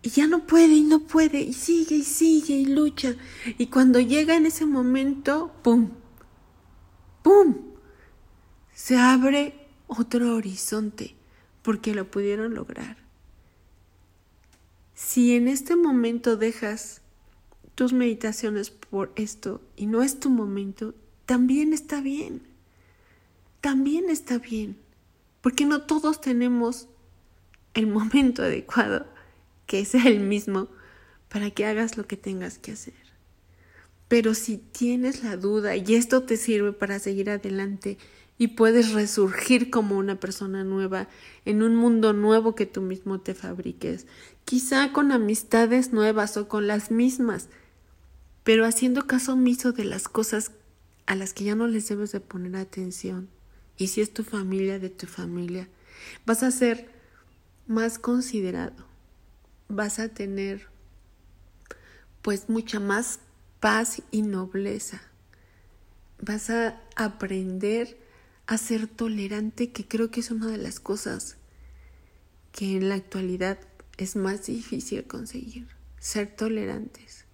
y 0.02 0.10
ya 0.10 0.26
no 0.26 0.46
puede 0.46 0.74
y 0.74 0.82
no 0.82 1.00
puede 1.00 1.40
y 1.40 1.52
sigue 1.52 1.96
y 1.96 2.04
sigue 2.04 2.54
y 2.54 2.66
lucha 2.66 3.14
y 3.58 3.66
cuando 3.66 4.00
llega 4.00 4.36
en 4.36 4.46
ese 4.46 4.66
momento, 4.66 5.52
¡pum! 5.62 5.90
¡pum! 7.22 7.56
Se 8.72 8.96
abre 8.96 9.66
otro 9.86 10.34
horizonte 10.34 11.14
porque 11.62 11.94
lo 11.94 12.10
pudieron 12.10 12.54
lograr. 12.54 12.96
Si 14.94 15.34
en 15.34 15.48
este 15.48 15.76
momento 15.76 16.36
dejas 16.36 17.02
tus 17.80 17.94
meditaciones 17.94 18.68
por 18.68 19.10
esto 19.16 19.62
y 19.74 19.86
no 19.86 20.02
es 20.02 20.20
tu 20.20 20.28
momento, 20.28 20.92
también 21.24 21.72
está 21.72 22.02
bien. 22.02 22.42
También 23.62 24.10
está 24.10 24.36
bien. 24.36 24.76
Porque 25.40 25.64
no 25.64 25.80
todos 25.80 26.20
tenemos 26.20 26.88
el 27.72 27.86
momento 27.86 28.42
adecuado, 28.42 29.06
que 29.64 29.86
sea 29.86 30.08
el 30.08 30.20
mismo, 30.20 30.68
para 31.30 31.50
que 31.52 31.64
hagas 31.64 31.96
lo 31.96 32.06
que 32.06 32.18
tengas 32.18 32.58
que 32.58 32.72
hacer. 32.72 32.92
Pero 34.08 34.34
si 34.34 34.58
tienes 34.58 35.24
la 35.24 35.38
duda 35.38 35.74
y 35.74 35.94
esto 35.94 36.24
te 36.24 36.36
sirve 36.36 36.74
para 36.74 36.98
seguir 36.98 37.30
adelante 37.30 37.96
y 38.36 38.48
puedes 38.48 38.92
resurgir 38.92 39.70
como 39.70 39.96
una 39.96 40.20
persona 40.20 40.64
nueva 40.64 41.08
en 41.46 41.62
un 41.62 41.76
mundo 41.76 42.12
nuevo 42.12 42.54
que 42.54 42.66
tú 42.66 42.82
mismo 42.82 43.22
te 43.22 43.32
fabriques, 43.32 44.06
quizá 44.44 44.92
con 44.92 45.12
amistades 45.12 45.94
nuevas 45.94 46.36
o 46.36 46.46
con 46.46 46.66
las 46.66 46.90
mismas, 46.90 47.48
pero 48.44 48.64
haciendo 48.64 49.06
caso 49.06 49.34
omiso 49.34 49.72
de 49.72 49.84
las 49.84 50.08
cosas 50.08 50.52
a 51.06 51.14
las 51.14 51.32
que 51.32 51.44
ya 51.44 51.54
no 51.54 51.66
les 51.66 51.88
debes 51.88 52.12
de 52.12 52.20
poner 52.20 52.56
atención. 52.56 53.28
Y 53.76 53.88
si 53.88 54.00
es 54.00 54.12
tu 54.12 54.24
familia, 54.24 54.78
de 54.78 54.90
tu 54.90 55.06
familia, 55.06 55.68
vas 56.26 56.42
a 56.42 56.50
ser 56.50 56.90
más 57.66 57.98
considerado, 57.98 58.84
vas 59.68 59.98
a 59.98 60.08
tener 60.08 60.68
pues 62.22 62.48
mucha 62.48 62.80
más 62.80 63.20
paz 63.60 64.02
y 64.10 64.22
nobleza. 64.22 65.00
Vas 66.20 66.50
a 66.50 66.80
aprender 66.96 67.98
a 68.46 68.58
ser 68.58 68.86
tolerante, 68.88 69.70
que 69.70 69.86
creo 69.86 70.10
que 70.10 70.20
es 70.20 70.30
una 70.30 70.48
de 70.48 70.58
las 70.58 70.80
cosas 70.80 71.36
que 72.52 72.76
en 72.76 72.88
la 72.88 72.96
actualidad 72.96 73.58
es 73.96 74.16
más 74.16 74.46
difícil 74.46 75.04
conseguir, 75.04 75.68
ser 75.98 76.34
tolerantes. 76.34 77.24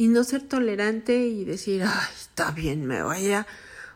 Y 0.00 0.08
no 0.08 0.24
ser 0.24 0.40
tolerante 0.40 1.26
y 1.26 1.44
decir, 1.44 1.82
ay, 1.82 2.08
está 2.18 2.52
bien, 2.52 2.86
me 2.86 3.02
voy 3.02 3.32
a, 3.32 3.46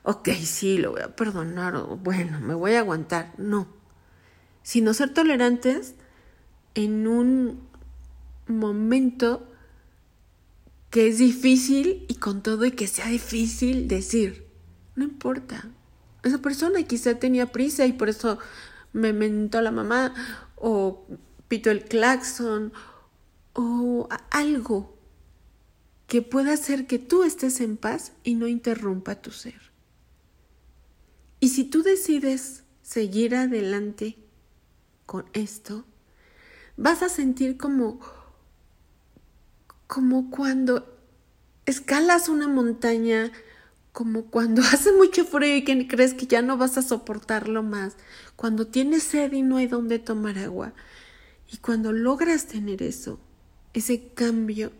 ok, 0.03 0.29
sí, 0.33 0.77
lo 0.77 0.91
voy 0.91 1.01
a 1.01 1.17
perdonar, 1.17 1.77
o 1.77 1.97
bueno, 1.97 2.41
me 2.41 2.53
voy 2.53 2.75
a 2.75 2.81
aguantar. 2.81 3.33
No, 3.39 3.69
sino 4.63 4.93
ser 4.93 5.15
tolerantes 5.15 5.95
en 6.75 7.09
un 7.09 7.67
momento 8.47 9.51
que 10.91 11.09
es 11.09 11.17
difícil 11.17 12.05
y 12.07 12.17
con 12.17 12.43
todo 12.43 12.67
y 12.67 12.73
que 12.73 12.87
sea 12.87 13.07
difícil 13.07 13.89
decir, 13.89 14.47
no 14.97 15.05
importa. 15.05 15.71
Esa 16.23 16.37
persona 16.37 16.83
quizá 16.83 17.19
tenía 17.19 17.51
prisa 17.51 17.87
y 17.87 17.95
por 17.95 18.11
eso 18.11 18.39
me 18.93 19.15
mentó 19.15 19.63
la 19.63 19.71
mamá 19.71 20.13
o 20.57 21.07
pito 21.49 21.71
el 21.71 21.83
claxon 21.87 22.75
o 23.55 24.07
algo 24.31 24.94
que 26.15 26.23
pueda 26.23 26.53
hacer 26.53 26.87
que 26.87 27.01
tú 27.01 27.25
estés 27.25 27.61
en 27.61 27.77
paz 27.77 28.13
y 28.23 28.37
no 28.37 28.47
interrumpa 28.47 29.17
tu 29.17 29.33
ser. 29.33 29.73
Y 31.41 31.49
si 31.49 31.65
tú 31.65 31.83
decides 31.83 32.63
seguir 32.83 33.35
adelante 33.35 34.17
con 35.07 35.25
esto, 35.33 35.85
vas 36.77 37.03
a 37.03 37.09
sentir 37.09 37.57
como 37.57 37.99
como 39.89 40.31
cuando 40.31 40.87
escalas 41.67 42.29
una 42.29 42.47
montaña, 42.47 43.33
como 43.91 44.27
cuando 44.27 44.63
hace 44.73 44.93
mucho 44.93 45.25
frío 45.25 45.57
y 45.57 45.65
que 45.65 45.89
crees 45.89 46.15
que 46.15 46.29
ya 46.29 46.43
no 46.43 46.57
vas 46.57 46.79
a 46.79 46.83
soportarlo 46.83 47.65
más, 47.65 47.97
cuando 48.37 48.69
tienes 48.69 49.03
sed 49.03 49.33
y 49.33 49.43
no 49.43 49.57
hay 49.57 49.67
dónde 49.67 49.99
tomar 49.99 50.39
agua, 50.39 50.75
y 51.53 51.57
cuando 51.57 51.91
logras 51.91 52.47
tener 52.47 52.85
eso, 52.85 53.19
ese 53.73 54.13
cambio, 54.15 54.71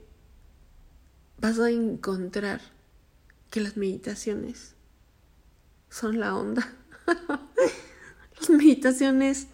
vas 1.45 1.59
a 1.59 1.69
encontrar 1.69 2.63
que 3.51 3.61
las 3.61 3.77
meditaciones 3.77 4.77
son 5.91 6.19
la 6.19 6.35
onda. 6.35 6.73
las 8.41 8.49
meditaciones, 8.49 9.47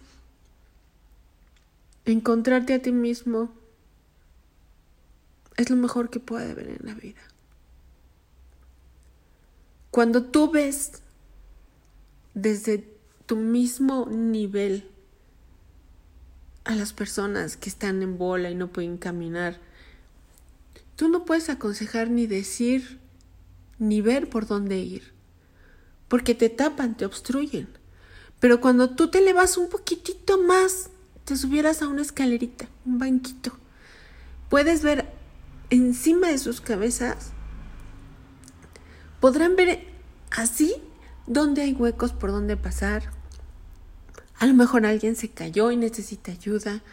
encontrarte 2.05 2.75
a 2.75 2.81
ti 2.81 2.93
mismo, 2.93 3.53
es 5.57 5.69
lo 5.69 5.75
mejor 5.75 6.09
que 6.09 6.21
puede 6.21 6.51
haber 6.51 6.69
en 6.69 6.79
la 6.83 6.93
vida. 6.93 7.19
Cuando 9.89 10.23
tú 10.23 10.49
ves 10.49 11.01
desde 12.33 12.87
tu 13.25 13.35
mismo 13.35 14.05
nivel 14.09 14.89
a 16.63 16.73
las 16.73 16.93
personas 16.93 17.57
que 17.57 17.67
están 17.67 18.01
en 18.01 18.17
bola 18.17 18.49
y 18.49 18.55
no 18.55 18.69
pueden 18.69 18.97
caminar, 18.97 19.59
tú 21.01 21.09
no 21.09 21.25
puedes 21.25 21.49
aconsejar 21.49 22.11
ni 22.11 22.27
decir 22.27 22.99
ni 23.79 24.01
ver 24.01 24.29
por 24.29 24.45
dónde 24.45 24.77
ir, 24.77 25.15
porque 26.07 26.35
te 26.35 26.47
tapan, 26.47 26.95
te 26.95 27.05
obstruyen. 27.05 27.67
Pero 28.39 28.61
cuando 28.61 28.91
tú 28.91 29.09
te 29.09 29.17
elevas 29.17 29.57
un 29.57 29.67
poquitito 29.67 30.37
más, 30.37 30.91
te 31.25 31.35
subieras 31.35 31.81
a 31.81 31.87
una 31.87 32.03
escalerita, 32.03 32.67
un 32.85 32.99
banquito, 32.99 33.51
puedes 34.47 34.83
ver 34.83 35.11
encima 35.71 36.27
de 36.27 36.37
sus 36.37 36.61
cabezas, 36.61 37.31
podrán 39.19 39.55
ver 39.55 39.87
así 40.29 40.75
donde 41.25 41.63
hay 41.63 41.73
huecos 41.73 42.13
por 42.13 42.29
donde 42.29 42.57
pasar. 42.57 43.09
A 44.37 44.45
lo 44.45 44.53
mejor 44.53 44.85
alguien 44.85 45.15
se 45.15 45.31
cayó 45.31 45.71
y 45.71 45.77
necesita 45.77 46.31
ayuda. 46.31 46.83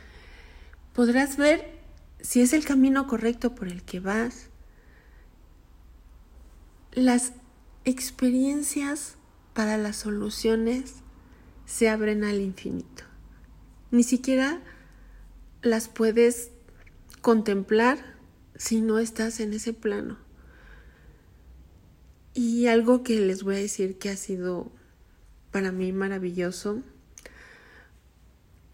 Podrás 0.95 1.37
ver 1.37 1.78
si 2.21 2.41
es 2.41 2.53
el 2.53 2.65
camino 2.65 3.07
correcto 3.07 3.55
por 3.55 3.69
el 3.69 3.83
que 3.83 4.01
vas. 4.01 4.49
Las 6.93 7.33
experiencias 7.85 9.17
para 9.55 9.77
las 9.77 9.97
soluciones 9.97 10.95
se 11.67 11.89
abren 11.89 12.25
al 12.25 12.41
infinito. 12.41 13.05
Ni 13.91 14.03
siquiera 14.03 14.61
las 15.63 15.89
puedes 15.89 16.51
contemplar 17.21 18.17
si 18.57 18.81
no 18.81 18.99
estás 18.99 19.41
en 19.41 19.53
ese 19.53 19.73
plano. 19.73 20.19
Y 22.35 22.67
algo 22.67 23.03
que 23.03 23.21
les 23.21 23.43
voy 23.43 23.57
a 23.57 23.59
decir 23.59 23.99
que 23.99 24.11
ha 24.11 24.17
sido 24.17 24.71
para 25.51 25.73
mí 25.73 25.93
maravilloso, 25.93 26.83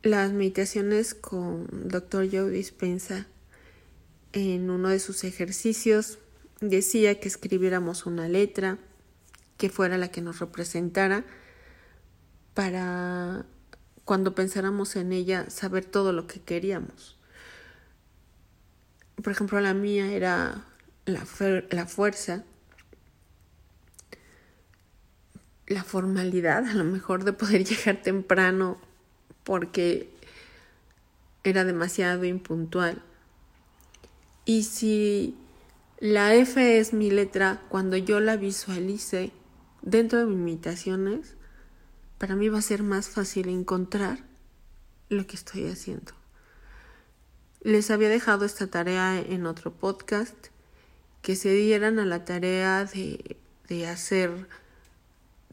las 0.02 0.32
meditaciones 0.32 1.14
con 1.14 1.88
Dr. 1.88 2.28
Joe 2.30 2.50
Dispensa 2.50 3.26
en 4.34 4.68
uno 4.68 4.90
de 4.90 4.98
sus 4.98 5.24
ejercicios 5.24 6.18
decía 6.60 7.18
que 7.18 7.28
escribiéramos 7.28 8.04
una 8.04 8.28
letra 8.28 8.78
que 9.56 9.70
fuera 9.70 9.96
la 9.96 10.08
que 10.08 10.20
nos 10.20 10.40
representara 10.40 11.24
para 12.52 13.46
cuando 14.04 14.34
pensáramos 14.34 14.96
en 14.96 15.12
ella 15.12 15.48
saber 15.48 15.86
todo 15.86 16.12
lo 16.12 16.26
que 16.26 16.40
queríamos 16.40 17.16
por 19.22 19.32
ejemplo, 19.32 19.60
la 19.60 19.74
mía 19.74 20.12
era 20.12 20.66
la, 21.06 21.24
fuerza, 21.86 22.44
la 25.66 25.84
formalidad, 25.84 26.66
a 26.66 26.74
lo 26.74 26.84
mejor 26.84 27.24
de 27.24 27.32
poder 27.32 27.64
llegar 27.68 28.02
temprano 28.02 28.78
porque 29.44 30.10
era 31.42 31.64
demasiado 31.64 32.24
impuntual. 32.24 33.02
Y 34.44 34.64
si 34.64 35.36
la 35.98 36.34
F 36.34 36.78
es 36.78 36.92
mi 36.92 37.10
letra, 37.10 37.62
cuando 37.68 37.96
yo 37.96 38.20
la 38.20 38.36
visualice 38.36 39.32
dentro 39.80 40.18
de 40.18 40.26
mis 40.26 40.36
meditaciones, 40.36 41.34
para 42.18 42.36
mí 42.36 42.48
va 42.48 42.58
a 42.58 42.62
ser 42.62 42.82
más 42.82 43.08
fácil 43.08 43.48
encontrar 43.48 44.18
lo 45.08 45.26
que 45.26 45.36
estoy 45.36 45.66
haciendo. 45.68 46.12
Les 47.62 47.90
había 47.90 48.10
dejado 48.10 48.44
esta 48.44 48.66
tarea 48.66 49.18
en 49.18 49.46
otro 49.46 49.72
podcast, 49.72 50.36
que 51.22 51.36
se 51.36 51.54
dieran 51.54 51.98
a 51.98 52.04
la 52.04 52.26
tarea 52.26 52.84
de, 52.84 53.38
de 53.68 53.86
hacer 53.86 54.46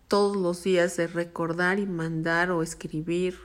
todos 0.09 0.35
los 0.35 0.63
días, 0.63 0.97
de 0.97 1.07
recordar 1.07 1.79
y 1.79 1.85
mandar 1.85 2.51
o 2.51 2.61
escribir 2.61 3.39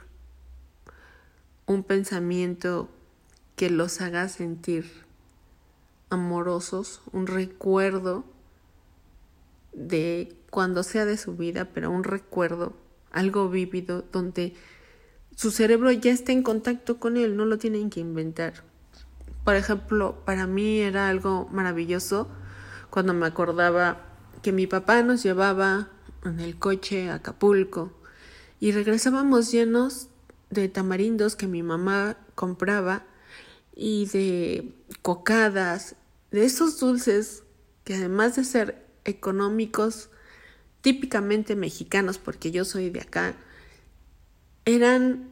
un 1.67 1.85
pensamiento 1.85 2.91
que 3.55 3.71
los 3.71 4.01
haga 4.01 4.29
sentir 4.29 5.06
amorosos, 6.11 7.03
un 7.13 7.27
recuerdo 7.27 8.25
de 9.73 10.37
cuando 10.51 10.83
sea 10.83 11.05
de 11.05 11.17
su 11.17 11.37
vida, 11.37 11.67
pero 11.73 11.91
un 11.91 12.05
recuerdo, 12.05 12.75
algo 13.11 13.49
vívido, 13.49 14.05
donde 14.13 14.55
su 15.35 15.51
cerebro 15.51 15.91
ya 15.93 16.13
está 16.13 16.33
en 16.33 16.43
contacto 16.43 16.99
con 16.99 17.17
él, 17.17 17.37
no 17.37 17.45
lo 17.45 17.59
tienen 17.59 17.91
que 17.91 18.01
inventar. 18.01 18.65
Por 19.45 19.55
ejemplo, 19.55 20.23
para 20.25 20.47
mí 20.47 20.79
era 20.79 21.09
algo 21.09 21.49
maravilloso 21.53 22.29
cuando 22.91 23.15
me 23.15 23.27
acordaba 23.27 24.01
que 24.43 24.53
mi 24.53 24.67
papá 24.67 25.03
nos 25.03 25.23
llevaba 25.23 25.89
en 26.25 26.41
el 26.41 26.59
coche 26.59 27.11
a 27.11 27.17
Acapulco 27.17 27.93
y 28.59 28.73
regresábamos 28.73 29.53
llenos 29.53 30.09
de 30.51 30.69
tamarindos 30.69 31.37
que 31.37 31.47
mi 31.47 31.63
mamá 31.63 32.17
compraba 32.35 33.05
y 33.75 34.07
de 34.07 34.73
cocadas, 35.07 35.95
de 36.33 36.45
esos 36.45 36.81
dulces 36.81 37.45
que 37.85 37.95
además 37.95 38.35
de 38.35 38.43
ser 38.43 38.89
económicos, 39.05 40.11
típicamente 40.81 41.55
mexicanos, 41.55 42.19
porque 42.19 42.51
yo 42.51 42.65
soy 42.65 42.91
de 42.91 43.03
acá, 43.03 43.37
eran 44.65 45.31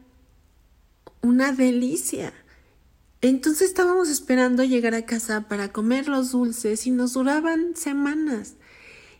una 1.21 1.51
delicia. 1.51 2.31
Entonces 3.19 3.67
estábamos 3.67 4.07
esperando 4.07 4.63
llegar 4.63 4.95
a 4.95 5.05
casa 5.05 5.49
para 5.49 5.73
comer 5.73 6.07
los 6.07 6.31
dulces 6.31 6.87
y 6.87 6.91
nos 6.91 7.11
duraban 7.11 7.75
semanas. 7.75 8.53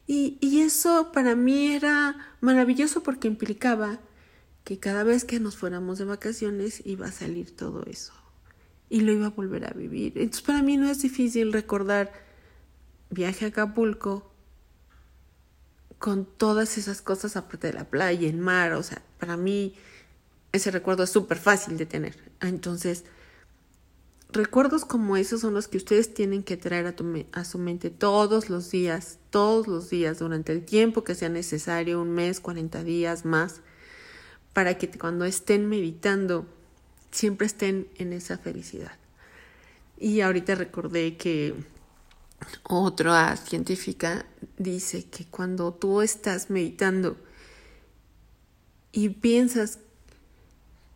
Y, 0.07 0.37
y 0.39 0.61
eso 0.61 1.11
para 1.11 1.35
mí 1.35 1.73
era 1.73 2.15
maravilloso 2.39 3.03
porque 3.03 3.27
implicaba 3.27 3.99
que 4.63 4.79
cada 4.79 5.03
vez 5.03 5.25
que 5.25 5.41
nos 5.41 5.57
fuéramos 5.57 5.97
de 5.97 6.05
vacaciones 6.05 6.81
iba 6.85 7.07
a 7.07 7.11
salir 7.11 7.53
todo 7.53 7.83
eso 7.83 8.24
y 8.89 9.01
lo 9.01 9.11
iba 9.11 9.27
a 9.27 9.31
volver 9.31 9.65
a 9.65 9.71
vivir. 9.71 10.13
Entonces 10.17 10.41
para 10.41 10.61
mí 10.61 10.77
no 10.77 10.89
es 10.89 11.01
difícil 11.01 11.51
recordar 11.53 12.11
viaje 13.09 13.45
a 13.45 13.47
Acapulco 13.49 14.31
con 15.97 16.25
todas 16.25 16.77
esas 16.77 17.01
cosas 17.01 17.35
aparte 17.35 17.67
de 17.67 17.73
la 17.73 17.85
playa, 17.85 18.27
el 18.27 18.37
mar, 18.37 18.73
o 18.73 18.83
sea, 18.83 19.01
para 19.19 19.37
mí 19.37 19.75
ese 20.51 20.71
recuerdo 20.71 21.03
es 21.03 21.09
súper 21.09 21.37
fácil 21.37 21.77
de 21.77 21.85
tener. 21.85 22.15
Entonces, 22.41 23.05
recuerdos 24.29 24.85
como 24.85 25.17
esos 25.17 25.41
son 25.41 25.53
los 25.53 25.67
que 25.67 25.77
ustedes 25.77 26.13
tienen 26.13 26.43
que 26.43 26.57
traer 26.57 26.87
a, 26.87 26.95
a 27.39 27.45
su 27.45 27.57
mente 27.57 27.89
todos 27.89 28.49
los 28.49 28.71
días, 28.71 29.17
todos 29.29 29.67
los 29.67 29.89
días, 29.89 30.19
durante 30.19 30.51
el 30.51 30.63
tiempo 30.63 31.03
que 31.03 31.15
sea 31.15 31.29
necesario, 31.29 32.01
un 32.01 32.11
mes, 32.11 32.39
40 32.39 32.83
días 32.83 33.25
más, 33.25 33.61
para 34.53 34.77
que 34.77 34.89
cuando 34.89 35.25
estén 35.25 35.67
meditando 35.67 36.45
siempre 37.15 37.47
estén 37.47 37.87
en 37.95 38.13
esa 38.13 38.37
felicidad. 38.37 38.97
Y 39.97 40.21
ahorita 40.21 40.55
recordé 40.55 41.15
que 41.15 41.55
otra 42.63 43.35
científica 43.37 44.25
dice 44.57 45.05
que 45.05 45.25
cuando 45.25 45.73
tú 45.73 46.01
estás 46.01 46.49
meditando 46.49 47.17
y 48.91 49.09
piensas 49.09 49.79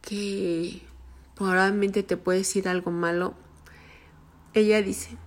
que 0.02 0.82
probablemente 1.36 2.04
te 2.04 2.18
puede 2.18 2.40
decir 2.40 2.68
algo 2.68 2.92
malo, 2.92 3.36
ella 4.54 4.82
dice, 4.82 5.18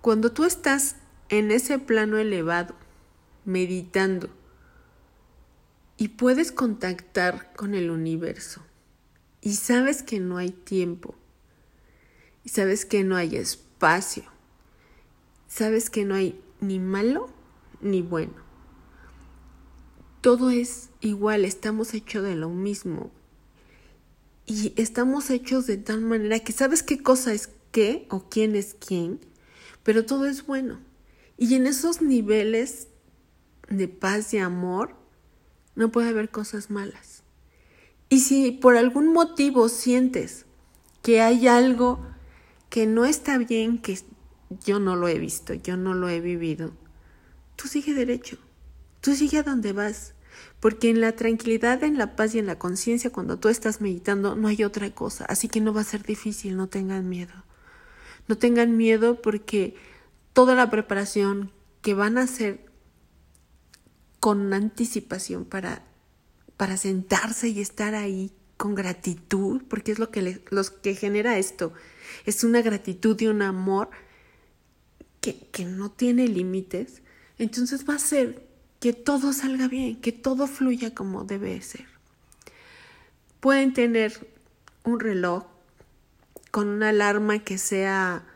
cuando 0.00 0.32
tú 0.32 0.44
estás 0.44 0.96
en 1.28 1.50
ese 1.50 1.78
plano 1.78 2.16
elevado, 2.16 2.74
meditando, 3.44 4.30
y 5.98 6.08
puedes 6.08 6.52
contactar 6.52 7.52
con 7.54 7.74
el 7.74 7.90
universo, 7.90 8.62
y 9.48 9.54
sabes 9.54 10.02
que 10.02 10.20
no 10.20 10.36
hay 10.36 10.50
tiempo, 10.50 11.14
y 12.44 12.50
sabes 12.50 12.84
que 12.84 13.02
no 13.02 13.16
hay 13.16 13.36
espacio, 13.36 14.24
sabes 15.46 15.88
que 15.88 16.04
no 16.04 16.14
hay 16.16 16.38
ni 16.60 16.78
malo 16.78 17.30
ni 17.80 18.02
bueno. 18.02 18.34
Todo 20.20 20.50
es 20.50 20.90
igual, 21.00 21.46
estamos 21.46 21.94
hechos 21.94 22.24
de 22.24 22.36
lo 22.36 22.50
mismo. 22.50 23.10
Y 24.44 24.74
estamos 24.76 25.30
hechos 25.30 25.66
de 25.66 25.78
tal 25.78 26.02
manera 26.02 26.40
que 26.40 26.52
sabes 26.52 26.82
qué 26.82 27.02
cosa 27.02 27.32
es 27.32 27.48
qué 27.72 28.06
o 28.10 28.28
quién 28.28 28.54
es 28.54 28.74
quién, 28.74 29.18
pero 29.82 30.04
todo 30.04 30.26
es 30.26 30.46
bueno. 30.46 30.78
Y 31.38 31.54
en 31.54 31.66
esos 31.66 32.02
niveles 32.02 32.88
de 33.70 33.88
paz 33.88 34.34
y 34.34 34.38
amor 34.40 34.94
no 35.74 35.90
puede 35.90 36.10
haber 36.10 36.28
cosas 36.28 36.68
malas. 36.68 37.17
Y 38.08 38.20
si 38.20 38.52
por 38.52 38.76
algún 38.76 39.12
motivo 39.12 39.68
sientes 39.68 40.46
que 41.02 41.20
hay 41.20 41.46
algo 41.46 42.00
que 42.70 42.86
no 42.86 43.04
está 43.04 43.38
bien, 43.38 43.78
que 43.78 43.98
yo 44.64 44.80
no 44.80 44.96
lo 44.96 45.08
he 45.08 45.18
visto, 45.18 45.54
yo 45.54 45.76
no 45.76 45.94
lo 45.94 46.08
he 46.08 46.20
vivido, 46.20 46.72
tú 47.56 47.68
sigue 47.68 47.94
derecho, 47.94 48.38
tú 49.00 49.14
sigue 49.14 49.38
a 49.38 49.42
donde 49.42 49.72
vas, 49.72 50.14
porque 50.60 50.90
en 50.90 51.00
la 51.00 51.12
tranquilidad, 51.12 51.82
en 51.84 51.98
la 51.98 52.16
paz 52.16 52.34
y 52.34 52.38
en 52.38 52.46
la 52.46 52.58
conciencia, 52.58 53.10
cuando 53.10 53.38
tú 53.38 53.48
estás 53.48 53.80
meditando, 53.80 54.36
no 54.36 54.48
hay 54.48 54.64
otra 54.64 54.90
cosa, 54.90 55.24
así 55.26 55.48
que 55.48 55.60
no 55.60 55.74
va 55.74 55.82
a 55.82 55.84
ser 55.84 56.02
difícil, 56.02 56.56
no 56.56 56.68
tengan 56.68 57.08
miedo. 57.08 57.44
No 58.26 58.36
tengan 58.36 58.76
miedo 58.76 59.22
porque 59.22 59.74
toda 60.34 60.54
la 60.54 60.70
preparación 60.70 61.50
que 61.80 61.94
van 61.94 62.18
a 62.18 62.22
hacer 62.22 62.66
con 64.20 64.52
anticipación 64.52 65.44
para 65.44 65.87
para 66.58 66.76
sentarse 66.76 67.48
y 67.48 67.62
estar 67.62 67.94
ahí 67.94 68.30
con 68.58 68.74
gratitud, 68.74 69.62
porque 69.68 69.92
es 69.92 69.98
lo 69.98 70.10
que, 70.10 70.42
los 70.50 70.70
que 70.70 70.94
genera 70.94 71.38
esto, 71.38 71.72
es 72.26 72.44
una 72.44 72.60
gratitud 72.60 73.18
y 73.20 73.28
un 73.28 73.40
amor 73.40 73.88
que, 75.22 75.38
que 75.52 75.64
no 75.64 75.90
tiene 75.90 76.28
límites, 76.28 77.02
entonces 77.38 77.88
va 77.88 77.94
a 77.94 77.98
ser 77.98 78.46
que 78.80 78.92
todo 78.92 79.32
salga 79.32 79.68
bien, 79.68 80.00
que 80.00 80.12
todo 80.12 80.46
fluya 80.46 80.94
como 80.94 81.24
debe 81.24 81.60
ser. 81.62 81.86
Pueden 83.40 83.72
tener 83.72 84.28
un 84.84 85.00
reloj 85.00 85.44
con 86.50 86.68
una 86.68 86.88
alarma 86.88 87.38
que 87.38 87.58
sea 87.58 88.26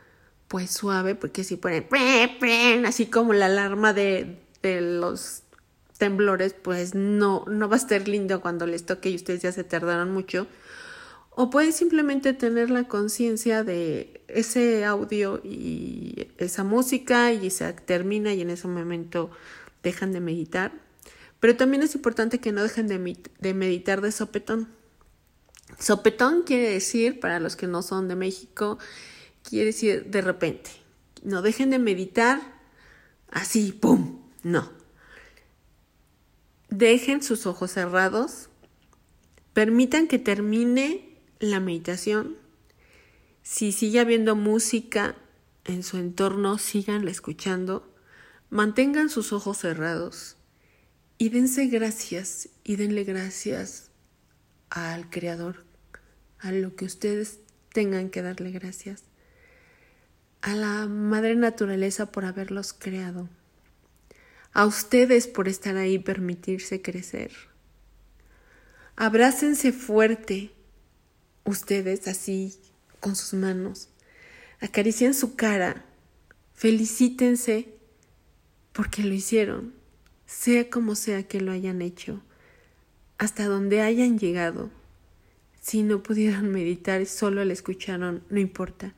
pues 0.47 0.71
suave, 0.71 1.15
porque 1.15 1.43
si 1.43 1.57
ponen 1.57 2.85
así 2.85 3.07
como 3.07 3.33
la 3.33 3.47
alarma 3.47 3.91
de, 3.91 4.39
de 4.61 4.81
los 4.81 5.42
temblores, 6.03 6.53
pues 6.53 6.95
no, 6.95 7.45
no 7.47 7.69
va 7.69 7.75
a 7.75 7.77
estar 7.77 8.09
lindo 8.09 8.41
cuando 8.41 8.67
les 8.67 8.85
toque 8.85 9.09
y 9.09 9.15
ustedes 9.15 9.41
ya 9.41 9.53
se 9.53 9.63
tardaron 9.63 10.11
mucho. 10.11 10.47
O 11.29 11.49
pueden 11.49 11.71
simplemente 11.71 12.33
tener 12.33 12.69
la 12.69 12.89
conciencia 12.89 13.63
de 13.63 14.21
ese 14.27 14.83
audio 14.83 15.39
y 15.45 16.27
esa 16.39 16.65
música 16.65 17.31
y 17.31 17.49
se 17.51 17.71
termina 17.71 18.33
y 18.33 18.41
en 18.41 18.49
ese 18.49 18.67
momento 18.67 19.31
dejan 19.81 20.11
de 20.11 20.19
meditar. 20.19 20.73
Pero 21.39 21.55
también 21.55 21.83
es 21.83 21.95
importante 21.95 22.39
que 22.39 22.51
no 22.51 22.63
dejen 22.63 22.89
de, 22.89 23.17
de 23.39 23.53
meditar 23.53 24.01
de 24.01 24.11
sopetón. 24.11 24.67
Sopetón 25.79 26.43
quiere 26.43 26.69
decir, 26.69 27.21
para 27.21 27.39
los 27.39 27.55
que 27.55 27.67
no 27.67 27.81
son 27.81 28.09
de 28.09 28.17
México, 28.17 28.77
quiere 29.41 29.67
decir 29.67 30.07
de 30.07 30.19
repente. 30.19 30.69
No 31.23 31.41
dejen 31.41 31.69
de 31.69 31.79
meditar 31.79 32.41
así, 33.31 33.71
¡pum! 33.71 34.19
No. 34.43 34.82
Dejen 36.75 37.21
sus 37.21 37.45
ojos 37.45 37.69
cerrados. 37.69 38.49
Permitan 39.53 40.07
que 40.07 40.17
termine 40.17 41.19
la 41.37 41.59
meditación. 41.59 42.35
Si 43.43 43.71
sigue 43.71 43.99
habiendo 43.99 44.35
música 44.35 45.15
en 45.65 45.83
su 45.83 45.97
entorno, 45.97 46.57
síganla 46.57 47.11
escuchando. 47.11 47.93
Mantengan 48.49 49.09
sus 49.11 49.33
ojos 49.33 49.59
cerrados 49.59 50.35
y 51.19 51.29
dense 51.29 51.67
gracias 51.67 52.49
y 52.63 52.75
denle 52.75 53.03
gracias 53.03 53.91
al 54.71 55.11
Creador, 55.11 55.65
a 56.39 56.51
lo 56.51 56.75
que 56.75 56.85
ustedes 56.85 57.41
tengan 57.71 58.09
que 58.09 58.23
darle 58.23 58.49
gracias, 58.49 59.03
a 60.41 60.55
la 60.55 60.87
Madre 60.87 61.35
Naturaleza 61.35 62.11
por 62.11 62.25
haberlos 62.25 62.73
creado 62.73 63.29
a 64.53 64.65
ustedes 64.65 65.27
por 65.27 65.47
estar 65.47 65.77
ahí 65.77 65.97
permitirse 65.97 66.81
crecer. 66.81 67.31
Abrácense 68.95 69.71
fuerte, 69.71 70.51
ustedes 71.43 72.07
así, 72.07 72.53
con 72.99 73.15
sus 73.15 73.33
manos. 73.33 73.89
Acaricien 74.61 75.15
su 75.15 75.35
cara, 75.35 75.83
felicítense 76.53 77.73
porque 78.71 79.03
lo 79.03 79.13
hicieron, 79.13 79.73
sea 80.27 80.69
como 80.69 80.95
sea 80.95 81.23
que 81.27 81.41
lo 81.41 81.51
hayan 81.51 81.81
hecho, 81.81 82.21
hasta 83.17 83.45
donde 83.45 83.81
hayan 83.81 84.19
llegado. 84.19 84.69
Si 85.59 85.81
no 85.81 86.03
pudieron 86.03 86.51
meditar 86.51 87.05
solo 87.07 87.43
le 87.43 87.53
escucharon, 87.53 88.23
no 88.29 88.39
importa, 88.39 88.93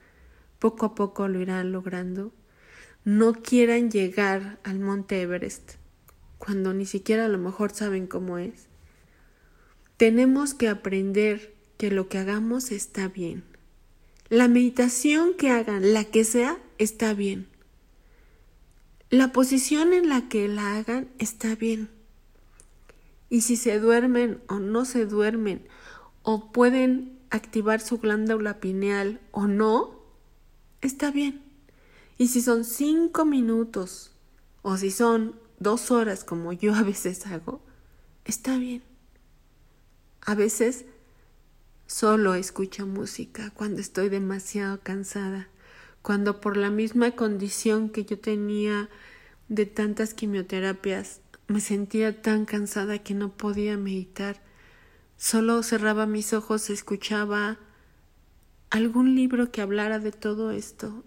poco 0.59 0.85
a 0.85 0.95
poco 0.95 1.29
lo 1.29 1.39
irán 1.39 1.71
logrando 1.71 2.33
no 3.05 3.33
quieran 3.33 3.91
llegar 3.91 4.59
al 4.63 4.79
monte 4.79 5.21
Everest 5.21 5.73
cuando 6.39 6.73
ni 6.73 6.85
siquiera 6.85 7.25
a 7.25 7.29
lo 7.29 7.37
mejor 7.37 7.71
saben 7.71 8.07
cómo 8.07 8.39
es. 8.39 8.67
Tenemos 9.97 10.53
que 10.53 10.67
aprender 10.67 11.55
que 11.77 11.91
lo 11.91 12.09
que 12.09 12.17
hagamos 12.17 12.71
está 12.71 13.07
bien. 13.07 13.43
La 14.29 14.47
meditación 14.47 15.35
que 15.35 15.51
hagan, 15.51 15.93
la 15.93 16.03
que 16.03 16.23
sea, 16.23 16.57
está 16.79 17.13
bien. 17.13 17.47
La 19.11 19.31
posición 19.31 19.93
en 19.93 20.09
la 20.09 20.27
que 20.27 20.47
la 20.47 20.77
hagan 20.77 21.07
está 21.19 21.56
bien. 21.56 21.89
Y 23.29 23.41
si 23.41 23.56
se 23.56 23.79
duermen 23.79 24.41
o 24.47 24.60
no 24.60 24.83
se 24.83 25.06
duermen, 25.06 25.67
o 26.23 26.51
pueden 26.51 27.19
activar 27.29 27.81
su 27.81 27.99
glándula 27.99 28.60
pineal 28.60 29.21
o 29.31 29.47
no, 29.47 30.01
está 30.81 31.12
bien. 31.12 31.44
Y 32.17 32.27
si 32.27 32.41
son 32.41 32.63
cinco 32.63 33.25
minutos 33.25 34.11
o 34.61 34.77
si 34.77 34.91
son 34.91 35.35
dos 35.59 35.91
horas 35.91 36.23
como 36.23 36.53
yo 36.53 36.73
a 36.73 36.83
veces 36.83 37.25
hago, 37.27 37.61
está 38.23 38.57
bien. 38.57 38.83
A 40.21 40.33
veces 40.33 40.85
solo 41.87 42.35
escucho 42.35 42.87
música 42.87 43.51
cuando 43.51 43.81
estoy 43.81 44.09
demasiado 44.09 44.79
cansada, 44.81 45.49
cuando 46.01 46.41
por 46.41 46.57
la 46.57 46.69
misma 46.69 47.11
condición 47.11 47.89
que 47.89 48.05
yo 48.05 48.19
tenía 48.19 48.89
de 49.49 49.65
tantas 49.65 50.13
quimioterapias 50.13 51.21
me 51.47 51.61
sentía 51.61 52.21
tan 52.21 52.45
cansada 52.45 52.99
que 52.99 53.13
no 53.13 53.37
podía 53.37 53.77
meditar. 53.77 54.41
Solo 55.17 55.61
cerraba 55.63 56.05
mis 56.05 56.33
ojos, 56.33 56.69
escuchaba 56.69 57.59
algún 58.69 59.15
libro 59.15 59.51
que 59.51 59.61
hablara 59.61 59.99
de 59.99 60.11
todo 60.11 60.51
esto. 60.51 61.03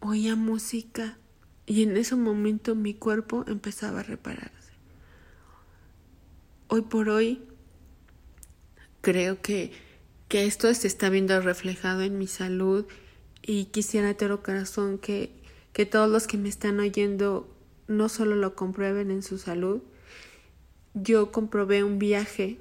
Oía 0.00 0.34
música 0.34 1.18
y 1.66 1.82
en 1.82 1.96
ese 1.96 2.16
momento 2.16 2.74
mi 2.74 2.94
cuerpo 2.94 3.44
empezaba 3.46 4.00
a 4.00 4.02
repararse. 4.02 4.72
Hoy 6.68 6.80
por 6.82 7.10
hoy 7.10 7.42
creo 9.02 9.42
que, 9.42 9.72
que 10.28 10.46
esto 10.46 10.72
se 10.72 10.86
está 10.86 11.10
viendo 11.10 11.38
reflejado 11.42 12.00
en 12.00 12.16
mi 12.16 12.26
salud 12.26 12.86
y 13.42 13.66
quisiera 13.66 14.14
tener 14.14 14.38
corazón 14.38 14.96
que, 14.96 15.32
que 15.74 15.84
todos 15.84 16.10
los 16.10 16.26
que 16.26 16.38
me 16.38 16.48
están 16.48 16.80
oyendo 16.80 17.54
no 17.86 18.08
solo 18.08 18.36
lo 18.36 18.54
comprueben 18.54 19.10
en 19.10 19.22
su 19.22 19.36
salud. 19.36 19.82
Yo 20.94 21.30
comprobé 21.30 21.84
un 21.84 21.98
viaje, 21.98 22.58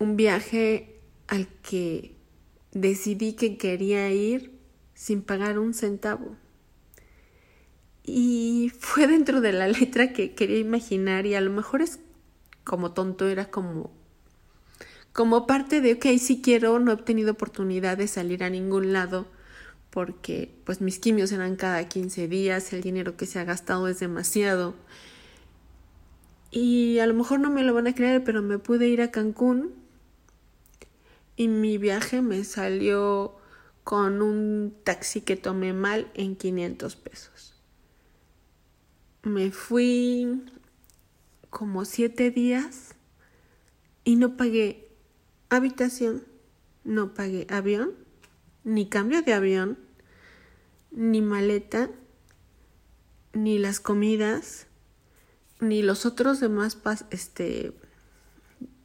un 0.00 0.16
viaje 0.16 0.98
al 1.28 1.46
que 1.62 2.16
decidí 2.72 3.34
que 3.34 3.56
quería 3.56 4.10
ir 4.10 4.53
sin 4.94 5.22
pagar 5.22 5.58
un 5.58 5.74
centavo. 5.74 6.36
Y 8.02 8.72
fue 8.78 9.06
dentro 9.08 9.40
de 9.40 9.52
la 9.52 9.68
letra 9.68 10.12
que 10.12 10.34
quería 10.34 10.58
imaginar 10.58 11.26
y 11.26 11.34
a 11.34 11.40
lo 11.40 11.50
mejor 11.50 11.82
es 11.82 12.00
como 12.64 12.92
tonto, 12.92 13.28
era 13.28 13.50
como 13.50 13.92
como 15.12 15.46
parte 15.46 15.80
de, 15.80 15.92
ok, 15.92 16.06
si 16.18 16.42
quiero, 16.42 16.80
no 16.80 16.90
he 16.90 16.96
tenido 16.96 17.32
oportunidad 17.32 17.96
de 17.96 18.08
salir 18.08 18.42
a 18.42 18.50
ningún 18.50 18.92
lado 18.92 19.28
porque 19.94 20.52
pues 20.64 20.80
mis 20.80 20.98
quimios 20.98 21.30
eran 21.30 21.54
cada 21.54 21.86
15 21.86 22.26
días, 22.26 22.72
el 22.72 22.82
dinero 22.82 23.16
que 23.16 23.26
se 23.26 23.38
ha 23.38 23.44
gastado 23.44 23.86
es 23.86 24.00
demasiado. 24.00 24.74
Y 26.50 26.98
a 26.98 27.06
lo 27.06 27.14
mejor 27.14 27.38
no 27.38 27.48
me 27.48 27.62
lo 27.62 27.72
van 27.74 27.86
a 27.86 27.94
creer, 27.94 28.24
pero 28.24 28.42
me 28.42 28.58
pude 28.58 28.88
ir 28.88 29.00
a 29.02 29.12
Cancún 29.12 29.72
y 31.36 31.46
mi 31.46 31.78
viaje 31.78 32.22
me 32.22 32.42
salió 32.42 33.36
con 33.84 34.22
un 34.22 34.74
taxi 34.82 35.20
que 35.20 35.36
tomé 35.36 35.74
mal 35.74 36.10
en 36.14 36.36
500 36.36 36.96
pesos. 36.96 37.54
Me 39.22 39.50
fui 39.50 40.42
como 41.50 41.84
siete 41.84 42.30
días 42.30 42.94
y 44.02 44.16
no 44.16 44.36
pagué 44.36 44.88
habitación, 45.50 46.24
no 46.82 47.14
pagué 47.14 47.46
avión, 47.48 47.92
ni 48.64 48.88
cambio 48.88 49.22
de 49.22 49.34
avión, 49.34 49.78
ni 50.90 51.20
maleta, 51.20 51.90
ni 53.34 53.58
las 53.58 53.80
comidas, 53.80 54.66
ni 55.60 55.82
los 55.82 56.06
otros 56.06 56.40
demás, 56.40 56.78
este, 57.10 57.72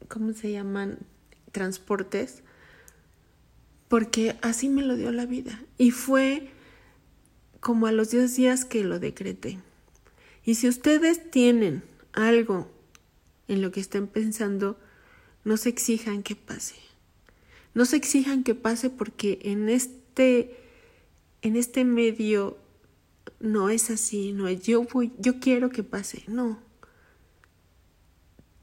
¿cómo 0.08 0.34
se 0.34 0.52
llaman? 0.52 1.00
Transportes, 1.52 2.44
porque 3.90 4.38
así 4.42 4.70
me 4.70 4.84
lo 4.84 4.96
dio 4.96 5.12
la 5.12 5.26
vida. 5.26 5.62
Y 5.78 5.92
fue 5.92 6.48
como 7.60 7.88
a 7.88 7.92
los 7.92 8.12
10 8.12 8.34
días 8.36 8.64
que 8.64 8.86
lo 8.86 9.00
decreté. 9.00 9.60
Y 10.46 10.56
si 10.56 10.70
ustedes 10.70 11.30
tienen 11.30 11.84
algo 12.14 12.72
en 13.50 13.62
lo 13.62 13.72
que 13.72 13.82
estén 13.82 14.08
pensando, 14.08 14.80
no 15.44 15.58
se 15.58 15.70
exijan 15.70 16.24
que 16.24 16.36
pase. 16.36 16.76
No 17.74 17.86
se 17.86 17.98
exijan 17.98 18.44
que 18.44 18.56
pase 18.56 18.90
porque 18.90 19.40
en 19.42 19.68
este 19.68 20.56
en 21.42 21.56
este 21.56 21.86
medio 21.86 22.58
no 23.40 23.70
es 23.70 23.90
así, 23.90 24.34
no 24.34 24.48
es 24.48 24.64
yo 24.64 24.84
voy, 24.84 25.12
yo 25.18 25.40
quiero 25.40 25.70
que 25.70 25.84
pase, 25.84 26.24
no. 26.28 26.60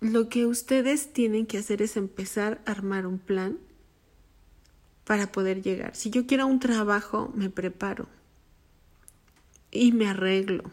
Lo 0.01 0.29
que 0.29 0.47
ustedes 0.47 1.13
tienen 1.13 1.47
que 1.47 1.59
hacer 1.59 1.83
es 1.83 1.97
empezar 1.97 2.61
a 2.67 2.73
armar 2.73 3.07
un 3.07 3.19
plan 3.19 3.59
para 5.07 5.31
poder 5.31 5.63
llegar. 5.63 5.95
Si 5.95 6.11
yo 6.11 6.27
quiero 6.27 6.49
un 6.49 6.59
trabajo, 6.59 7.33
me 7.37 7.49
preparo 7.49 8.09
y 9.71 9.93
me 9.93 10.09
arreglo 10.09 10.65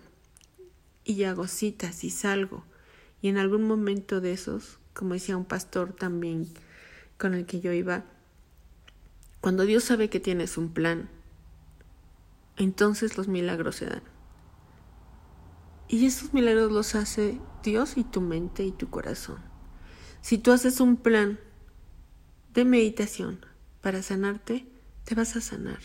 y 1.05 1.23
hago 1.23 1.47
citas 1.47 2.03
y 2.03 2.09
salgo. 2.09 2.65
Y 3.21 3.29
en 3.29 3.37
algún 3.37 3.63
momento 3.63 4.21
de 4.21 4.33
esos, 4.33 4.79
como 4.93 5.13
decía 5.13 5.37
un 5.37 5.45
pastor 5.45 5.93
también 5.93 6.47
con 7.19 7.35
el 7.35 7.45
que 7.45 7.61
yo 7.61 7.71
iba, 7.73 8.05
cuando 9.39 9.65
Dios 9.65 9.83
sabe 9.83 10.09
que 10.09 10.19
tienes 10.19 10.57
un 10.57 10.73
plan, 10.73 11.09
entonces 12.57 13.17
los 13.17 13.27
milagros 13.27 13.75
se 13.75 13.85
dan. 13.85 14.03
Y 15.87 16.07
esos 16.07 16.33
milagros 16.33 16.71
los 16.71 16.95
hace 16.95 17.39
Dios 17.61 17.97
y 17.97 18.03
tu 18.03 18.19
mente 18.19 18.63
y 18.63 18.71
tu 18.71 18.89
corazón. 18.89 19.37
Si 20.21 20.39
tú 20.39 20.51
haces 20.51 20.79
un 20.79 20.97
plan 20.97 21.39
de 22.55 22.65
meditación 22.65 23.52
para 23.83 24.01
sanarte, 24.01 24.65
te 25.03 25.13
vas 25.13 25.35
a 25.35 25.41
sanar. 25.41 25.79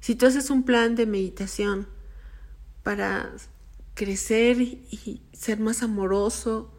Si 0.00 0.14
tú 0.16 0.26
haces 0.26 0.48
un 0.48 0.64
plan 0.64 0.96
de 0.96 1.04
meditación 1.04 1.86
para 2.82 3.30
crecer 3.94 4.58
y 4.62 5.22
ser 5.32 5.60
más 5.60 5.82
amoroso, 5.82 6.72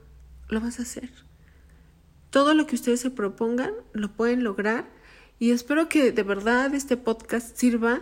lo 0.49 0.59
vas 0.59 0.79
a 0.79 0.81
hacer. 0.81 1.11
Todo 2.31 2.55
lo 2.55 2.65
que 2.65 2.75
ustedes 2.75 2.99
se 2.99 3.11
propongan 3.11 3.71
lo 3.93 4.13
pueden 4.13 4.43
lograr 4.43 4.89
y 5.37 5.51
espero 5.51 5.87
que 5.87 6.11
de 6.11 6.23
verdad 6.23 6.73
este 6.73 6.97
podcast 6.97 7.55
sirva 7.55 8.01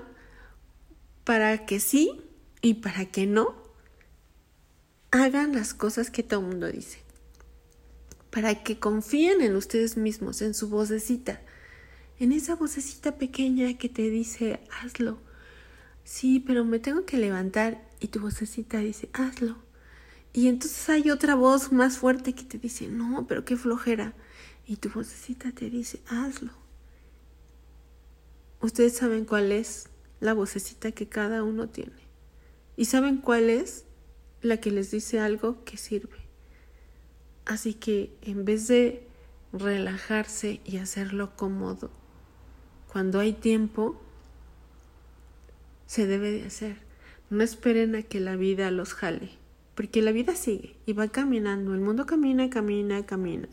para 1.25 1.65
que 1.65 1.81
sí 1.81 2.21
y 2.61 2.75
para 2.75 3.05
que 3.05 3.27
no 3.27 3.53
hagan 5.11 5.53
las 5.53 5.73
cosas 5.73 6.09
que 6.09 6.23
todo 6.23 6.39
el 6.39 6.47
mundo 6.47 6.71
dice. 6.71 6.99
Para 8.31 8.63
que 8.63 8.79
confíen 8.79 9.41
en 9.41 9.57
ustedes 9.57 9.97
mismos, 9.97 10.41
en 10.41 10.53
su 10.53 10.69
vocecita, 10.69 11.41
en 12.19 12.33
esa 12.33 12.55
vocecita 12.55 13.17
pequeña 13.17 13.77
que 13.77 13.87
te 13.87 14.09
dice, 14.09 14.59
hazlo. 14.81 15.19
Sí, 16.03 16.39
pero 16.39 16.65
me 16.65 16.79
tengo 16.79 17.05
que 17.05 17.17
levantar 17.17 17.81
y 17.99 18.07
tu 18.07 18.19
vocecita 18.19 18.79
dice, 18.79 19.09
hazlo. 19.13 19.57
Y 20.33 20.47
entonces 20.47 20.89
hay 20.89 21.11
otra 21.11 21.35
voz 21.35 21.71
más 21.71 21.97
fuerte 21.97 22.33
que 22.33 22.43
te 22.43 22.57
dice, 22.57 22.87
no, 22.87 23.25
pero 23.27 23.45
qué 23.45 23.55
flojera. 23.55 24.13
Y 24.67 24.75
tu 24.75 24.89
vocecita 24.89 25.51
te 25.51 25.69
dice, 25.69 26.01
hazlo. 26.07 26.51
Ustedes 28.61 28.97
saben 28.97 29.25
cuál 29.25 29.51
es 29.51 29.89
la 30.19 30.33
vocecita 30.33 30.91
que 30.91 31.07
cada 31.07 31.43
uno 31.43 31.69
tiene. 31.69 32.09
Y 32.75 32.85
saben 32.85 33.17
cuál 33.17 33.49
es 33.49 33.85
la 34.41 34.57
que 34.57 34.71
les 34.71 34.91
dice 34.91 35.19
algo 35.19 35.63
que 35.63 35.77
sirve. 35.77 36.17
Así 37.45 37.73
que 37.73 38.15
en 38.21 38.45
vez 38.45 38.67
de 38.67 39.07
relajarse 39.53 40.61
y 40.65 40.77
hacerlo 40.77 41.35
cómodo, 41.35 41.91
cuando 42.91 43.19
hay 43.19 43.33
tiempo, 43.33 44.01
se 45.85 46.07
debe 46.07 46.31
de 46.31 46.45
hacer. 46.45 46.77
No 47.29 47.43
esperen 47.43 47.95
a 47.95 48.01
que 48.01 48.19
la 48.19 48.35
vida 48.35 48.71
los 48.71 48.93
jale, 48.93 49.29
porque 49.75 50.01
la 50.01 50.11
vida 50.11 50.35
sigue 50.35 50.75
y 50.87 50.93
va 50.93 51.07
caminando. 51.09 51.73
El 51.73 51.81
mundo 51.81 52.07
camina, 52.07 52.49
camina, 52.49 53.05
camina. 53.05 53.47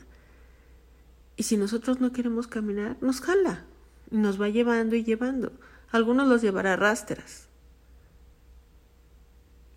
Y 1.37 1.43
si 1.43 1.59
nosotros 1.59 2.01
no 2.01 2.13
queremos 2.13 2.47
caminar, 2.47 2.97
nos 3.03 3.21
jala 3.21 3.65
y 4.11 4.17
nos 4.17 4.41
va 4.41 4.49
llevando 4.49 4.97
y 4.97 5.05
llevando. 5.05 5.53
Algunos 5.91 6.27
los 6.29 6.41
llevará 6.41 6.77
rastras, 6.77 7.49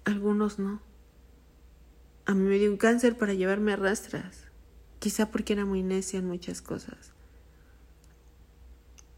algunos 0.06 0.58
no. 0.58 0.82
A 2.26 2.34
mí 2.34 2.48
me 2.48 2.58
dio 2.58 2.72
un 2.72 2.78
cáncer 2.78 3.18
para 3.18 3.34
llevarme 3.34 3.74
a 3.74 3.76
rastras, 3.76 4.46
quizá 5.00 5.30
porque 5.32 5.54
era 5.54 5.66
muy 5.66 5.84
necia 5.84 6.20
en 6.20 6.28
muchas 6.28 6.62
cosas. 6.62 7.12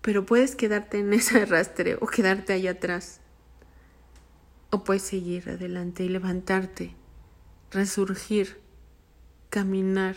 Pero 0.02 0.26
puedes 0.26 0.56
quedarte 0.56 1.00
en 1.00 1.14
ese 1.14 1.40
arrastre 1.42 1.98
o 2.02 2.08
quedarte 2.08 2.54
allá 2.54 2.72
atrás. 2.72 3.20
O 4.70 4.84
puedes 4.84 5.04
seguir 5.04 5.50
adelante 5.50 6.04
y 6.04 6.10
levantarte, 6.10 6.96
resurgir, 7.72 8.60
caminar 9.50 10.16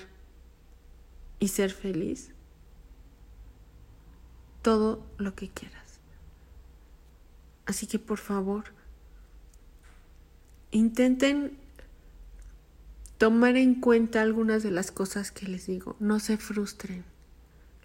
y 1.40 1.48
ser 1.48 1.72
feliz. 1.72 2.30
Todo 4.62 5.04
lo 5.18 5.34
que 5.34 5.50
quieras. 5.50 5.98
Así 7.66 7.86
que 7.86 7.98
por 7.98 8.18
favor, 8.18 8.64
intenten 10.70 11.58
tomar 13.18 13.56
en 13.56 13.80
cuenta 13.80 14.22
algunas 14.22 14.62
de 14.62 14.70
las 14.70 14.90
cosas 14.90 15.30
que 15.30 15.46
les 15.46 15.66
digo. 15.66 15.96
No 15.98 16.20
se 16.20 16.36
frustren. 16.36 17.04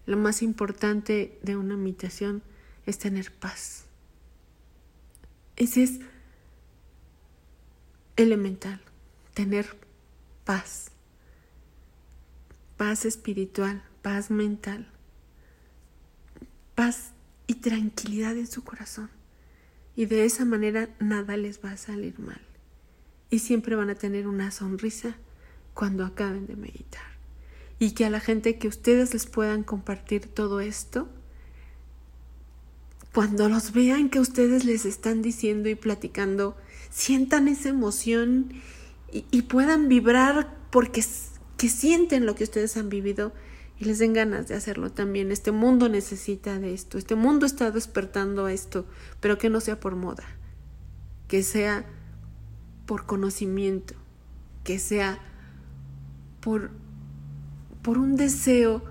Lo 0.09 0.17
más 0.17 0.41
importante 0.41 1.37
de 1.43 1.55
una 1.55 1.77
meditación 1.77 2.41
es 2.87 2.97
tener 2.97 3.31
paz. 3.31 3.85
Ese 5.55 5.83
es 5.83 5.99
elemental, 8.15 8.81
tener 9.35 9.77
paz. 10.45 10.89
Paz 12.75 13.05
espiritual, 13.05 13.83
paz 14.01 14.31
mental, 14.31 14.91
paz 16.73 17.11
y 17.45 17.53
tranquilidad 17.53 18.35
en 18.35 18.47
su 18.47 18.63
corazón 18.63 19.11
y 19.95 20.07
de 20.07 20.25
esa 20.25 20.43
manera 20.43 20.89
nada 20.99 21.37
les 21.37 21.63
va 21.63 21.73
a 21.73 21.77
salir 21.77 22.17
mal. 22.17 22.41
Y 23.29 23.37
siempre 23.37 23.75
van 23.75 23.91
a 23.91 23.95
tener 23.95 24.27
una 24.27 24.49
sonrisa 24.49 25.17
cuando 25.75 26.03
acaben 26.03 26.47
de 26.47 26.55
meditar. 26.55 27.18
Y 27.79 27.91
que 27.91 28.05
a 28.05 28.09
la 28.09 28.19
gente 28.19 28.57
que 28.57 28.67
ustedes 28.67 29.13
les 29.13 29.25
puedan 29.25 29.63
compartir 29.63 30.27
todo 30.27 30.59
esto, 30.59 31.07
cuando 33.13 33.49
los 33.49 33.71
vean 33.71 34.09
que 34.09 34.19
ustedes 34.19 34.65
les 34.65 34.85
están 34.85 35.21
diciendo 35.21 35.69
y 35.69 35.75
platicando, 35.75 36.55
sientan 36.89 37.47
esa 37.47 37.69
emoción 37.69 38.53
y, 39.11 39.41
puedan 39.43 39.87
vibrar 39.87 40.55
porque 40.69 41.03
que 41.57 41.69
sienten 41.69 42.27
lo 42.27 42.35
que 42.35 42.43
ustedes 42.43 42.77
han 42.77 42.89
vivido 42.89 43.33
y 43.79 43.85
les 43.85 43.97
den 43.97 44.13
ganas 44.13 44.47
de 44.47 44.55
hacerlo 44.55 44.91
también. 44.91 45.31
Este 45.31 45.51
mundo 45.51 45.89
necesita 45.89 46.59
de 46.59 46.73
esto, 46.73 46.97
este 46.97 47.15
mundo 47.15 47.45
está 47.45 47.71
despertando 47.71 48.45
a 48.45 48.53
esto, 48.53 48.85
pero 49.19 49.37
que 49.37 49.49
no 49.49 49.61
sea 49.61 49.79
por 49.79 49.95
moda, 49.95 50.25
que 51.27 51.41
sea 51.41 51.85
por 52.85 53.05
conocimiento, 53.05 53.95
que 54.63 54.77
sea 54.77 55.19
por, 56.41 56.71
por 57.89 57.97
un 57.97 58.17
deseo 58.17 58.83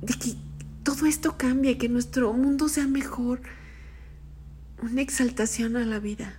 de 0.00 0.14
que 0.14 0.36
todo 0.84 1.06
esto 1.06 1.36
cambie, 1.36 1.76
que 1.76 1.88
nuestro 1.88 2.32
mundo 2.32 2.68
sea 2.68 2.86
mejor, 2.86 3.40
una 4.80 5.02
exaltación 5.02 5.76
a 5.76 5.84
la 5.84 5.98
vida, 5.98 6.38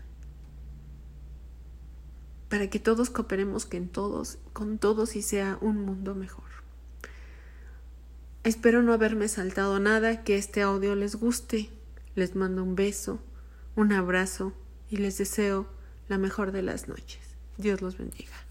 para 2.48 2.70
que 2.70 2.80
todos 2.80 3.10
cooperemos 3.10 3.66
con 3.66 3.90
todos, 3.90 4.38
con 4.54 4.78
todos 4.78 5.18
y 5.18 5.22
sea 5.22 5.58
un 5.60 5.84
mundo 5.84 6.16
mejor. 6.16 6.46
Espero 8.46 8.82
no 8.82 8.94
haberme 8.94 9.28
saltado 9.28 9.78
nada, 9.82 10.24
que 10.24 10.38
este 10.38 10.62
audio 10.62 10.96
les 10.96 11.18
guste. 11.18 11.70
Les 12.16 12.34
mando 12.34 12.64
un 12.64 12.78
beso, 12.78 13.20
un 13.76 13.92
abrazo 13.92 14.54
y 14.90 14.96
les 14.96 15.18
deseo 15.18 15.68
la 16.08 16.18
mejor 16.18 16.54
de 16.54 16.62
las 16.62 16.88
noches. 16.88 17.20
Dios 17.58 17.82
los 17.82 17.98
bendiga. 17.98 18.51